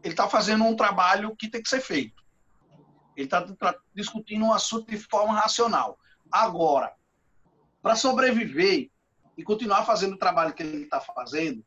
ele 0.04 0.14
está 0.14 0.28
fazendo 0.28 0.64
um 0.64 0.76
trabalho 0.76 1.36
que 1.38 1.48
tem 1.48 1.62
que 1.62 1.70
ser 1.70 1.80
feito. 1.80 2.21
Ele 3.16 3.26
está 3.26 3.46
discutindo 3.94 4.46
um 4.46 4.54
assunto 4.54 4.90
de 4.90 4.98
forma 4.98 5.34
racional. 5.34 6.00
Agora, 6.32 6.94
para 7.82 7.96
sobreviver 7.96 8.90
e 9.38 9.44
continuar 9.44 9.86
fazendo 9.86 10.14
o 10.14 10.18
trabalho 10.18 10.54
que 10.54 10.64
ele 10.64 10.84
está 10.84 11.00
fazendo, 11.00 11.64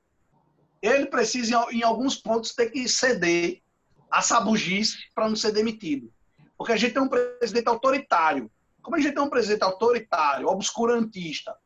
ele 0.81 1.07
precisa, 1.07 1.67
em 1.71 1.83
alguns 1.83 2.17
pontos, 2.17 2.55
ter 2.55 2.71
que 2.71 2.89
ceder 2.89 3.63
a 4.11 4.23
sabugice 4.23 4.99
para 5.15 5.29
não 5.29 5.37
ser 5.37 5.53
demitido. 5.53 6.13
Porque 6.57 6.73
a 6.73 6.77
gente 6.77 6.95
tem 6.95 7.03
um 7.03 7.09
presidente 7.09 7.69
autoritário. 7.69 8.51
Como 8.83 8.97
a 8.97 9.01
gente 9.01 9.15
tem 9.15 9.23
um 9.23 9.31
presidente 9.31 9.63
autoritário, 9.63 10.47
obscurantista, 10.49 11.57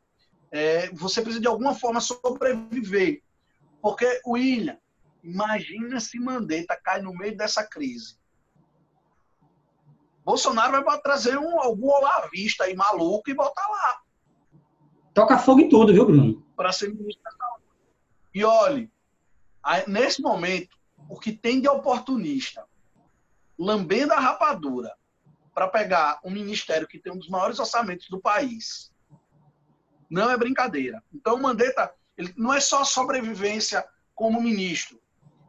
é, 0.50 0.88
você 0.90 1.20
precisa 1.20 1.40
de 1.40 1.48
alguma 1.48 1.74
forma 1.74 2.00
sobreviver. 2.00 3.22
Porque, 3.82 4.20
William, 4.26 4.78
Imagina 5.22 6.00
se 6.00 6.18
Mandetta 6.18 6.78
cai 6.82 7.02
no 7.02 7.12
meio 7.12 7.36
dessa 7.36 7.64
crise. 7.64 8.16
Bolsonaro 10.28 10.84
vai 10.84 11.00
trazer 11.00 11.38
um, 11.38 11.58
algum 11.58 11.88
olavista 11.88 12.64
aí 12.64 12.76
maluco 12.76 13.30
e 13.30 13.34
botar 13.34 13.66
lá. 13.66 14.02
Toca 15.14 15.38
fogo 15.38 15.60
em 15.60 15.70
tudo, 15.70 15.90
viu, 15.90 16.04
Bruno? 16.04 16.46
Para 16.54 16.70
ser 16.70 16.92
ministro 16.92 17.22
da 17.22 17.30
saúde. 17.30 17.64
E 18.34 18.44
olhe, 18.44 18.92
nesse 19.86 20.20
momento, 20.20 20.76
o 21.08 21.18
que 21.18 21.32
tem 21.32 21.62
de 21.62 21.68
oportunista, 21.68 22.66
lambendo 23.58 24.12
a 24.12 24.20
rapadura, 24.20 24.94
para 25.54 25.66
pegar 25.66 26.20
um 26.22 26.30
ministério 26.30 26.86
que 26.86 26.98
tem 26.98 27.10
um 27.10 27.18
dos 27.18 27.30
maiores 27.30 27.58
orçamentos 27.58 28.10
do 28.10 28.20
país, 28.20 28.92
não 30.10 30.30
é 30.30 30.36
brincadeira. 30.36 31.02
Então, 31.10 31.36
o 31.36 31.42
Mandetta, 31.42 31.90
ele 32.18 32.34
não 32.36 32.52
é 32.52 32.60
só 32.60 32.84
sobrevivência 32.84 33.82
como 34.14 34.42
ministro 34.42 35.00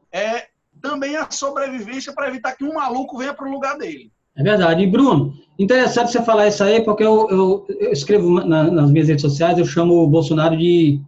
é 0.10 0.48
também 0.82 1.18
a 1.18 1.30
sobrevivência 1.30 2.14
para 2.14 2.30
evitar 2.30 2.56
que 2.56 2.64
um 2.64 2.76
maluco 2.76 3.18
venha 3.18 3.34
para 3.34 3.46
o 3.46 3.52
lugar 3.52 3.78
dele. 3.78 4.12
É 4.40 4.44
verdade. 4.44 4.84
E, 4.84 4.88
Bruno, 4.88 5.34
interessante 5.60 6.12
você 6.12 6.24
falar 6.24 6.48
isso 6.48 6.64
aí, 6.64 6.82
porque 6.82 7.04
eu, 7.04 7.28
eu, 7.30 7.66
eu 7.68 7.92
escrevo 7.92 8.40
na, 8.46 8.72
nas 8.72 8.90
minhas 8.90 9.10
redes 9.10 9.22
sociais, 9.22 9.58
eu 9.58 9.66
chamo 9.66 10.02
o 10.02 10.08
Bolsonaro 10.08 10.58
de 10.58 11.02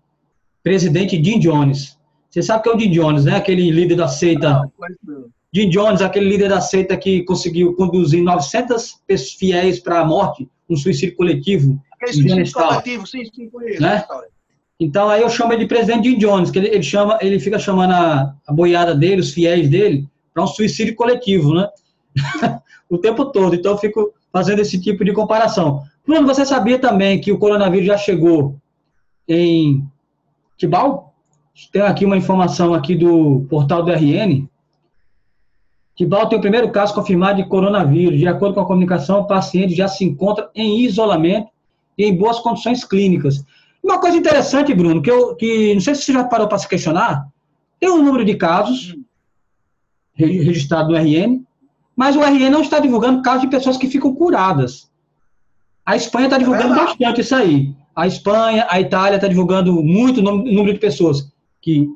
presidente 0.61 1.21
Jim 1.23 1.39
Jones. 1.39 1.97
Você 2.29 2.41
sabe 2.41 2.63
que 2.63 2.69
é 2.69 2.75
o 2.75 2.79
Jim 2.79 2.91
Jones, 2.91 3.23
né? 3.23 3.37
Aquele 3.37 3.71
líder 3.71 3.95
da 3.95 4.09
seita. 4.09 4.69
Jim 5.53 5.69
Jones, 5.69 6.01
aquele 6.01 6.29
líder 6.29 6.49
da 6.49 6.61
seita 6.61 6.95
que 6.97 7.23
conseguiu 7.23 7.73
conduzir 7.75 8.21
900 8.21 9.01
fiéis 9.37 9.79
para 9.79 10.01
a 10.01 10.05
morte, 10.05 10.47
um 10.69 10.75
suicídio 10.75 11.15
coletivo. 11.15 11.81
Aquele 11.93 12.13
suicídio 12.13 12.53
coletivo, 12.53 13.07
sim, 13.07 13.23
sim, 13.33 13.49
conheço 13.49 13.81
né? 13.81 14.03
Então 14.79 15.09
aí 15.09 15.21
eu 15.21 15.29
chamo 15.29 15.53
ele 15.53 15.63
de 15.63 15.67
presidente 15.67 16.09
Jim 16.09 16.17
Jones, 16.17 16.51
que 16.51 16.59
ele, 16.59 16.67
ele 16.67 16.83
chama, 16.83 17.17
ele 17.21 17.39
fica 17.39 17.59
chamando 17.59 17.91
a, 17.91 18.33
a 18.47 18.53
boiada 18.53 18.95
dele, 18.95 19.21
os 19.21 19.31
fiéis 19.31 19.69
dele, 19.69 20.07
para 20.33 20.43
um 20.43 20.47
suicídio 20.47 20.95
coletivo, 20.95 21.53
né? 21.53 21.67
o 22.91 22.97
tempo 22.97 23.25
todo. 23.25 23.55
Então 23.55 23.71
eu 23.71 23.77
fico 23.77 24.13
fazendo 24.31 24.59
esse 24.59 24.79
tipo 24.79 25.03
de 25.05 25.13
comparação. 25.13 25.83
Bruno, 26.05 26.27
você 26.27 26.45
sabia 26.45 26.77
também 26.77 27.21
que 27.21 27.31
o 27.31 27.39
coronavírus 27.39 27.87
já 27.87 27.97
chegou 27.97 28.57
em 29.27 29.83
Tibau? 30.57 31.13
Tem 31.71 31.81
aqui 31.81 32.05
uma 32.05 32.17
informação 32.17 32.73
aqui 32.73 32.95
do 32.95 33.45
portal 33.49 33.81
do 33.83 33.91
RN. 33.91 34.45
Tibau 35.95 36.27
tem 36.27 36.37
o 36.37 36.41
primeiro 36.41 36.69
caso 36.71 36.93
confirmado 36.93 37.41
de 37.41 37.47
coronavírus. 37.47 38.19
De 38.19 38.27
acordo 38.27 38.55
com 38.55 38.61
a 38.61 38.65
comunicação, 38.65 39.21
o 39.21 39.27
paciente 39.27 39.73
já 39.73 39.87
se 39.87 40.03
encontra 40.03 40.49
em 40.53 40.81
isolamento 40.81 41.49
e 41.97 42.05
em 42.05 42.15
boas 42.15 42.39
condições 42.39 42.83
clínicas. 42.83 43.45
Uma 43.81 43.99
coisa 43.99 44.17
interessante, 44.17 44.73
Bruno, 44.73 45.01
que, 45.01 45.09
eu, 45.09 45.35
que 45.35 45.73
não 45.73 45.81
sei 45.81 45.95
se 45.95 46.03
você 46.03 46.13
já 46.13 46.23
parou 46.23 46.47
para 46.47 46.57
se 46.57 46.67
questionar, 46.67 47.27
tem 47.79 47.89
um 47.89 48.03
número 48.03 48.25
de 48.25 48.35
casos 48.35 48.95
registrado 50.13 50.91
no 50.91 50.97
RN, 50.97 51.43
mas 52.01 52.15
o 52.15 52.23
RN 52.23 52.49
não 52.49 52.63
está 52.63 52.79
divulgando 52.79 53.21
casos 53.21 53.41
de 53.41 53.47
pessoas 53.47 53.77
que 53.77 53.87
ficam 53.87 54.15
curadas. 54.15 54.91
A 55.85 55.95
Espanha 55.95 56.25
está 56.25 56.39
divulgando 56.39 56.73
é 56.73 56.77
bastante 56.77 57.21
isso 57.21 57.35
aí. 57.35 57.75
A 57.95 58.07
Espanha, 58.07 58.65
a 58.67 58.81
Itália 58.81 59.17
está 59.17 59.27
divulgando 59.27 59.83
muito 59.83 60.19
número 60.19 60.73
de 60.73 60.79
pessoas 60.79 61.31
que, 61.61 61.87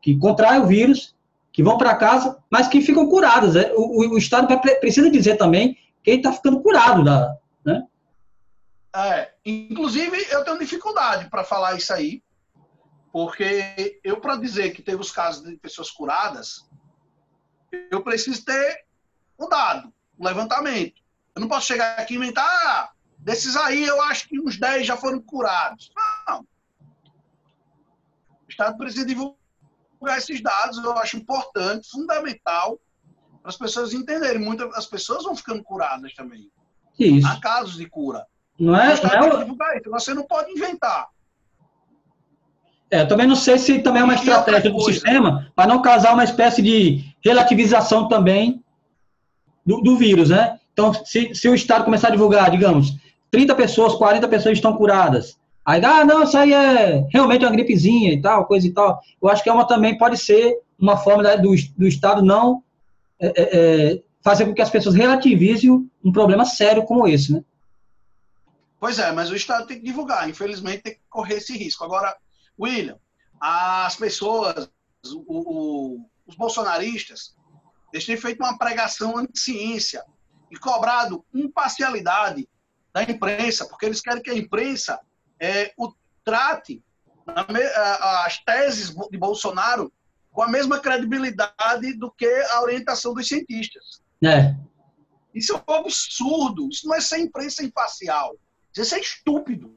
que 0.00 0.16
contraem 0.16 0.62
o 0.62 0.66
vírus, 0.66 1.14
que 1.52 1.62
vão 1.62 1.76
para 1.76 1.94
casa, 1.94 2.38
mas 2.50 2.68
que 2.68 2.80
ficam 2.80 3.06
curadas. 3.06 3.54
É, 3.54 3.70
o, 3.74 3.82
o, 3.82 4.14
o 4.14 4.16
Estado 4.16 4.48
precisa 4.80 5.10
dizer 5.10 5.36
também 5.36 5.76
que 6.02 6.10
ele 6.10 6.20
está 6.20 6.32
ficando 6.32 6.62
curado 6.62 7.04
da, 7.04 7.36
né? 7.62 7.82
É, 8.96 9.30
inclusive, 9.44 10.26
eu 10.30 10.42
tenho 10.42 10.58
dificuldade 10.58 11.28
para 11.28 11.44
falar 11.44 11.76
isso 11.76 11.92
aí, 11.92 12.22
porque 13.12 14.00
eu, 14.02 14.22
para 14.22 14.36
dizer 14.36 14.70
que 14.70 14.80
teve 14.80 15.02
os 15.02 15.12
casos 15.12 15.44
de 15.44 15.54
pessoas 15.58 15.90
curadas, 15.90 16.66
eu 17.90 18.02
preciso 18.02 18.42
ter 18.42 18.88
o 19.40 19.48
dado, 19.48 19.92
o 20.18 20.24
levantamento. 20.24 21.00
Eu 21.34 21.40
não 21.40 21.48
posso 21.48 21.66
chegar 21.66 21.98
aqui 21.98 22.14
e 22.14 22.16
inventar, 22.16 22.46
ah, 22.46 22.90
desses 23.18 23.56
aí 23.56 23.84
eu 23.84 24.00
acho 24.02 24.28
que 24.28 24.38
uns 24.38 24.58
10 24.58 24.86
já 24.86 24.96
foram 24.96 25.20
curados. 25.20 25.90
Não. 26.28 26.40
O 26.40 28.50
Estado 28.50 28.76
precisa 28.76 29.06
divulgar 29.06 30.18
esses 30.18 30.42
dados, 30.42 30.78
eu 30.78 30.96
acho 30.98 31.16
importante, 31.16 31.88
fundamental, 31.88 32.78
para 33.40 33.50
as 33.50 33.56
pessoas 33.56 33.94
entenderem. 33.94 34.40
Muitas 34.40 34.74
as 34.76 34.86
pessoas 34.86 35.24
vão 35.24 35.34
ficando 35.34 35.62
curadas 35.62 36.12
também. 36.14 36.50
Isso. 36.98 37.26
Há 37.26 37.40
casos 37.40 37.76
de 37.76 37.88
cura. 37.88 38.26
Não 38.58 38.76
é? 38.76 39.00
Não 39.02 39.10
é 39.10 39.44
o... 39.44 39.90
Você 39.90 40.12
não 40.12 40.24
pode 40.24 40.50
inventar. 40.50 41.08
É, 42.90 43.02
eu 43.02 43.08
também 43.08 43.26
não 43.26 43.36
sei 43.36 43.56
se 43.56 43.78
também 43.78 44.02
é 44.02 44.04
uma 44.04 44.16
estratégia 44.16 44.70
do 44.70 44.80
sistema 44.80 45.50
para 45.54 45.68
não 45.68 45.80
causar 45.80 46.12
uma 46.12 46.24
espécie 46.24 46.60
de 46.60 47.04
relativização 47.24 48.08
também 48.08 48.62
do, 49.70 49.80
do 49.80 49.96
vírus, 49.96 50.30
né? 50.30 50.58
Então, 50.72 50.92
se, 50.92 51.34
se, 51.34 51.48
o 51.48 51.54
Estado 51.54 51.84
começar 51.84 52.08
a 52.08 52.10
divulgar, 52.10 52.50
digamos, 52.50 52.96
30 53.30 53.54
pessoas, 53.54 53.94
40 53.94 54.26
pessoas 54.28 54.58
estão 54.58 54.76
curadas, 54.76 55.38
aí, 55.64 55.84
ah, 55.84 56.04
não, 56.04 56.24
isso 56.24 56.36
aí 56.36 56.52
é 56.52 57.06
realmente 57.10 57.44
uma 57.44 57.52
gripezinha 57.52 58.12
e 58.12 58.20
tal, 58.20 58.46
coisa 58.46 58.66
e 58.66 58.72
tal. 58.72 59.00
Eu 59.22 59.28
acho 59.28 59.42
que 59.42 59.48
é 59.48 59.52
uma 59.52 59.66
também 59.66 59.96
pode 59.96 60.16
ser 60.16 60.58
uma 60.78 60.96
forma 60.96 61.22
do, 61.36 61.54
do 61.76 61.86
Estado 61.86 62.22
não 62.22 62.62
é, 63.20 63.26
é, 63.26 63.32
é, 63.36 64.02
fazer 64.22 64.46
com 64.46 64.54
que 64.54 64.62
as 64.62 64.70
pessoas 64.70 64.94
relativizem 64.94 65.70
um 66.02 66.12
problema 66.12 66.44
sério 66.44 66.84
como 66.84 67.06
esse, 67.06 67.32
né? 67.32 67.44
Pois 68.80 68.98
é, 68.98 69.12
mas 69.12 69.30
o 69.30 69.36
Estado 69.36 69.66
tem 69.66 69.78
que 69.78 69.84
divulgar. 69.84 70.28
Infelizmente, 70.28 70.82
tem 70.82 70.94
que 70.94 71.00
correr 71.10 71.34
esse 71.34 71.56
risco. 71.56 71.84
Agora, 71.84 72.16
William, 72.58 72.96
as 73.38 73.94
pessoas, 73.94 74.70
o, 75.04 75.22
o, 75.26 76.06
os 76.26 76.34
bolsonaristas, 76.34 77.34
eles 77.92 78.06
têm 78.06 78.16
feito 78.16 78.42
uma 78.42 78.58
pregação 78.58 79.16
anti-ciência. 79.16 80.04
e 80.50 80.58
cobrado 80.58 81.24
imparcialidade 81.32 82.48
da 82.92 83.04
imprensa, 83.04 83.68
porque 83.68 83.86
eles 83.86 84.00
querem 84.00 84.20
que 84.20 84.30
a 84.30 84.34
imprensa 84.36 84.98
é, 85.38 85.72
o 85.78 85.92
trate 86.24 86.82
as 88.24 88.38
teses 88.38 88.94
de 89.10 89.18
Bolsonaro 89.18 89.92
com 90.32 90.42
a 90.42 90.48
mesma 90.48 90.78
credibilidade 90.78 91.94
do 91.94 92.10
que 92.10 92.26
a 92.50 92.62
orientação 92.62 93.14
dos 93.14 93.26
cientistas. 93.26 94.00
É. 94.24 94.54
Isso 95.34 95.52
é 95.54 95.56
um 95.56 95.74
absurdo. 95.74 96.68
Isso 96.68 96.86
não 96.86 96.94
é 96.94 97.00
ser 97.00 97.18
imprensa 97.18 97.64
imparcial. 97.64 98.36
Isso 98.76 98.94
é 98.94 99.00
estúpido. 99.00 99.76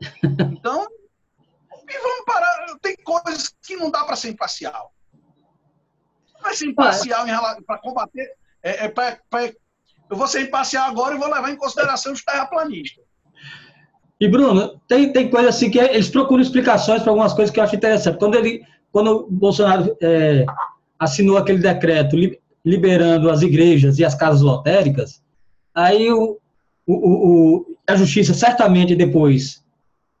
Então, 0.52 0.86
e 1.88 1.98
vamos 1.98 2.24
parar. 2.24 2.78
Tem 2.80 2.96
coisas 2.96 3.54
que 3.62 3.76
não 3.76 3.90
dá 3.90 4.04
para 4.04 4.16
ser 4.16 4.30
imparcial. 4.30 4.94
Vai 6.42 6.54
ser 6.54 6.66
imparcial 6.66 7.26
para 7.66 7.78
combater. 7.78 8.30
É, 8.62 8.86
é 8.86 8.88
pra, 8.88 9.18
pra, 9.28 9.50
eu 10.10 10.16
vou 10.16 10.26
ser 10.26 10.42
imparcial 10.42 10.90
agora 10.90 11.14
e 11.14 11.18
vou 11.18 11.32
levar 11.32 11.50
em 11.50 11.56
consideração 11.56 12.12
os 12.12 12.24
terraplanistas. 12.24 13.04
E, 14.20 14.28
Bruno, 14.28 14.78
tem, 14.86 15.12
tem 15.12 15.30
coisa 15.30 15.48
assim 15.48 15.70
que 15.70 15.78
eles 15.78 16.08
procuram 16.08 16.42
explicações 16.42 17.02
para 17.02 17.10
algumas 17.10 17.32
coisas 17.32 17.52
que 17.52 17.58
eu 17.58 17.64
acho 17.64 17.76
interessante. 17.76 18.18
Quando, 18.18 18.34
ele, 18.34 18.62
quando 18.92 19.12
o 19.12 19.30
Bolsonaro 19.30 19.96
é, 20.02 20.44
assinou 20.98 21.38
aquele 21.38 21.58
decreto 21.58 22.16
liberando 22.62 23.30
as 23.30 23.40
igrejas 23.40 23.98
e 23.98 24.04
as 24.04 24.14
casas 24.14 24.42
lotéricas, 24.42 25.22
aí 25.74 26.12
o, 26.12 26.38
o, 26.86 26.94
o, 26.94 27.76
a 27.86 27.96
justiça 27.96 28.34
certamente 28.34 28.94
depois 28.94 29.64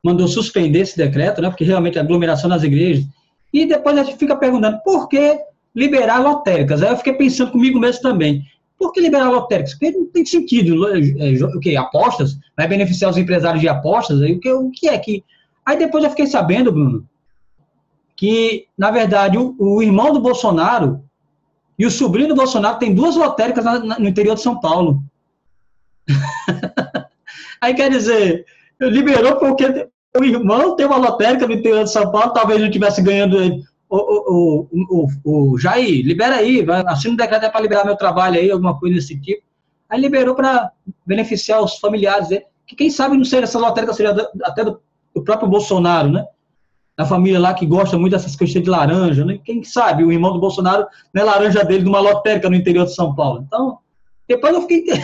mandou 0.02 0.26
suspender 0.26 0.80
esse 0.80 0.96
decreto, 0.96 1.42
né, 1.42 1.50
porque 1.50 1.64
realmente 1.64 1.98
a 1.98 2.02
aglomeração 2.02 2.48
nas 2.48 2.62
igrejas, 2.62 3.04
e 3.52 3.66
depois 3.66 3.98
a 3.98 4.02
gente 4.02 4.16
fica 4.16 4.34
perguntando 4.34 4.80
por 4.82 5.08
que 5.08 5.38
liberar 5.74 6.18
lotéricas. 6.18 6.82
Aí 6.82 6.90
eu 6.90 6.96
fiquei 6.96 7.12
pensando 7.14 7.52
comigo 7.52 7.78
mesmo 7.78 8.02
também. 8.02 8.44
Por 8.78 8.92
que 8.92 9.00
liberar 9.00 9.30
lotéricas? 9.30 9.74
Porque 9.74 9.90
não 9.90 10.06
tem 10.06 10.24
sentido. 10.24 10.88
É, 10.88 10.98
é, 10.98 11.44
o 11.44 11.60
que? 11.60 11.76
Apostas? 11.76 12.38
Vai 12.56 12.66
beneficiar 12.66 13.10
os 13.10 13.18
empresários 13.18 13.60
de 13.60 13.68
apostas? 13.68 14.20
Aí, 14.22 14.32
o, 14.32 14.40
que, 14.40 14.52
o 14.52 14.70
que 14.70 14.88
é 14.88 14.98
que. 14.98 15.24
Aí 15.64 15.78
depois 15.78 16.02
eu 16.02 16.10
fiquei 16.10 16.26
sabendo, 16.26 16.72
Bruno, 16.72 17.06
que, 18.16 18.66
na 18.76 18.90
verdade, 18.90 19.38
o, 19.38 19.54
o 19.58 19.82
irmão 19.82 20.12
do 20.12 20.20
Bolsonaro 20.20 21.02
e 21.78 21.86
o 21.86 21.90
sobrinho 21.90 22.28
do 22.28 22.34
Bolsonaro 22.34 22.78
tem 22.78 22.94
duas 22.94 23.16
lotéricas 23.16 23.64
na, 23.64 23.78
na, 23.78 23.98
no 23.98 24.08
interior 24.08 24.34
de 24.34 24.42
São 24.42 24.60
Paulo. 24.60 25.02
Aí 27.60 27.74
quer 27.74 27.90
dizer, 27.90 28.44
liberou 28.80 29.36
porque 29.36 29.88
o 30.18 30.24
irmão 30.24 30.76
tem 30.76 30.86
uma 30.86 30.96
lotérica 30.96 31.46
no 31.46 31.52
interior 31.52 31.84
de 31.84 31.92
São 31.92 32.10
Paulo, 32.10 32.32
talvez 32.32 32.60
não 32.60 32.66
estivesse 32.66 33.02
ganhando. 33.02 33.62
O, 33.90 33.96
o, 33.96 34.68
o, 34.72 35.08
o, 35.24 35.58
Jair, 35.58 36.06
libera 36.06 36.36
aí, 36.36 36.64
assina 36.86 37.12
um 37.12 37.16
decreto 37.16 37.50
para 37.50 37.60
liberar 37.60 37.84
meu 37.84 37.96
trabalho 37.96 38.38
aí, 38.38 38.48
alguma 38.48 38.78
coisa 38.78 38.94
desse 38.94 39.20
tipo. 39.20 39.42
Aí 39.88 40.00
liberou 40.00 40.36
para 40.36 40.70
beneficiar 41.04 41.60
os 41.60 41.76
familiares 41.78 42.28
dele, 42.28 42.44
que 42.64 42.76
quem 42.76 42.88
sabe 42.88 43.16
não 43.16 43.24
seja 43.24 43.42
essa 43.42 43.58
lotérica, 43.58 43.92
seria 43.92 44.14
até 44.44 44.64
do, 44.64 44.80
do 45.12 45.24
próprio 45.24 45.48
Bolsonaro, 45.48 46.08
né? 46.08 46.24
da 47.00 47.06
família 47.06 47.40
lá 47.40 47.54
que 47.54 47.64
gosta 47.64 47.96
muito 47.96 48.12
dessas 48.12 48.36
questões 48.36 48.62
de 48.62 48.68
laranja, 48.68 49.24
né? 49.24 49.38
Quem 49.42 49.64
sabe 49.64 50.04
o 50.04 50.12
irmão 50.12 50.34
do 50.34 50.38
Bolsonaro 50.38 50.86
não 51.14 51.22
é 51.22 51.24
laranja 51.24 51.64
dele 51.64 51.82
de 51.82 51.88
uma 51.88 51.98
lotérica 51.98 52.50
no 52.50 52.54
interior 52.54 52.84
de 52.84 52.94
São 52.94 53.14
Paulo. 53.14 53.42
Então, 53.46 53.78
depois 54.28 54.52
eu 54.52 54.62
fiquei. 54.66 55.02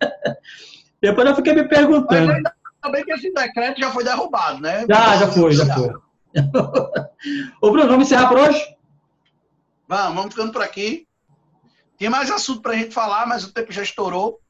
depois 1.02 1.28
eu 1.28 1.34
fiquei 1.34 1.54
me 1.54 1.68
perguntando. 1.68 2.28
Mas 2.28 2.36
ainda 2.36 2.92
bem 2.92 3.04
que 3.04 3.12
esse 3.12 3.32
decreto 3.32 3.80
já 3.80 3.90
foi 3.90 4.04
derrubado, 4.04 4.60
né? 4.60 4.86
Já, 4.88 5.16
já 5.16 5.26
foi, 5.26 5.52
já 5.52 5.66
foi. 5.74 5.90
Ô, 7.60 7.70
Bruno, 7.70 7.88
vamos 7.88 8.06
encerrar 8.06 8.28
por 8.28 8.38
hoje? 8.38 8.76
Vamos, 9.86 10.14
vamos 10.14 10.34
ficando 10.34 10.52
por 10.52 10.62
aqui. 10.62 11.06
Tem 11.96 12.08
mais 12.08 12.30
assunto 12.30 12.62
para 12.62 12.72
a 12.72 12.76
gente 12.76 12.94
falar, 12.94 13.26
mas 13.26 13.44
o 13.44 13.52
tempo 13.52 13.72
já 13.72 13.82
estourou. 13.82 14.40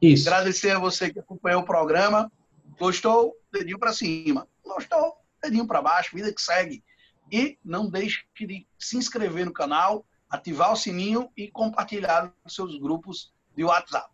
Isso. 0.00 0.28
Agradecer 0.28 0.70
a 0.70 0.78
você 0.78 1.12
que 1.12 1.18
acompanhou 1.18 1.62
o 1.62 1.66
programa. 1.66 2.30
Gostou? 2.78 3.34
Dedinho 3.52 3.78
para 3.78 3.92
cima. 3.92 4.46
Gostou? 4.64 5.20
dedinho 5.42 5.66
para 5.66 5.82
baixo, 5.82 6.14
vida 6.14 6.32
que 6.32 6.40
segue. 6.40 6.84
E 7.32 7.58
não 7.64 7.88
deixe 7.88 8.24
de 8.38 8.66
se 8.78 8.96
inscrever 8.96 9.46
no 9.46 9.52
canal, 9.52 10.04
ativar 10.28 10.72
o 10.72 10.76
sininho 10.76 11.30
e 11.36 11.50
compartilhar 11.50 12.32
nos 12.44 12.54
seus 12.54 12.78
grupos 12.78 13.32
de 13.56 13.64
WhatsApp. 13.64 14.10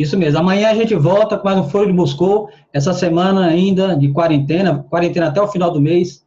Isso 0.00 0.16
mesmo. 0.16 0.38
Amanhã 0.38 0.70
a 0.70 0.74
gente 0.74 0.94
volta 0.94 1.36
com 1.36 1.44
mais 1.44 1.58
um 1.58 1.68
Foro 1.68 1.86
de 1.86 1.92
Moscou. 1.92 2.50
Essa 2.72 2.94
semana 2.94 3.48
ainda 3.48 3.94
de 3.94 4.10
quarentena, 4.10 4.82
quarentena 4.84 5.28
até 5.28 5.42
o 5.42 5.48
final 5.48 5.70
do 5.70 5.78
mês. 5.78 6.26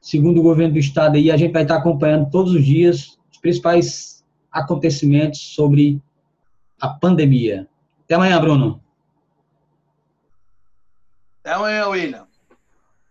Segundo 0.00 0.40
o 0.40 0.42
governo 0.42 0.72
do 0.72 0.80
estado 0.80 1.14
aí, 1.14 1.30
a 1.30 1.36
gente 1.36 1.52
vai 1.52 1.62
estar 1.62 1.76
acompanhando 1.76 2.28
todos 2.28 2.52
os 2.52 2.64
dias 2.64 3.16
os 3.30 3.38
principais 3.38 4.24
acontecimentos 4.50 5.38
sobre 5.54 6.02
a 6.80 6.88
pandemia. 6.88 7.68
Até 8.04 8.16
amanhã, 8.16 8.40
Bruno. 8.40 8.82
Até 11.44 11.54
amanhã, 11.54 11.86
William. 11.86 12.26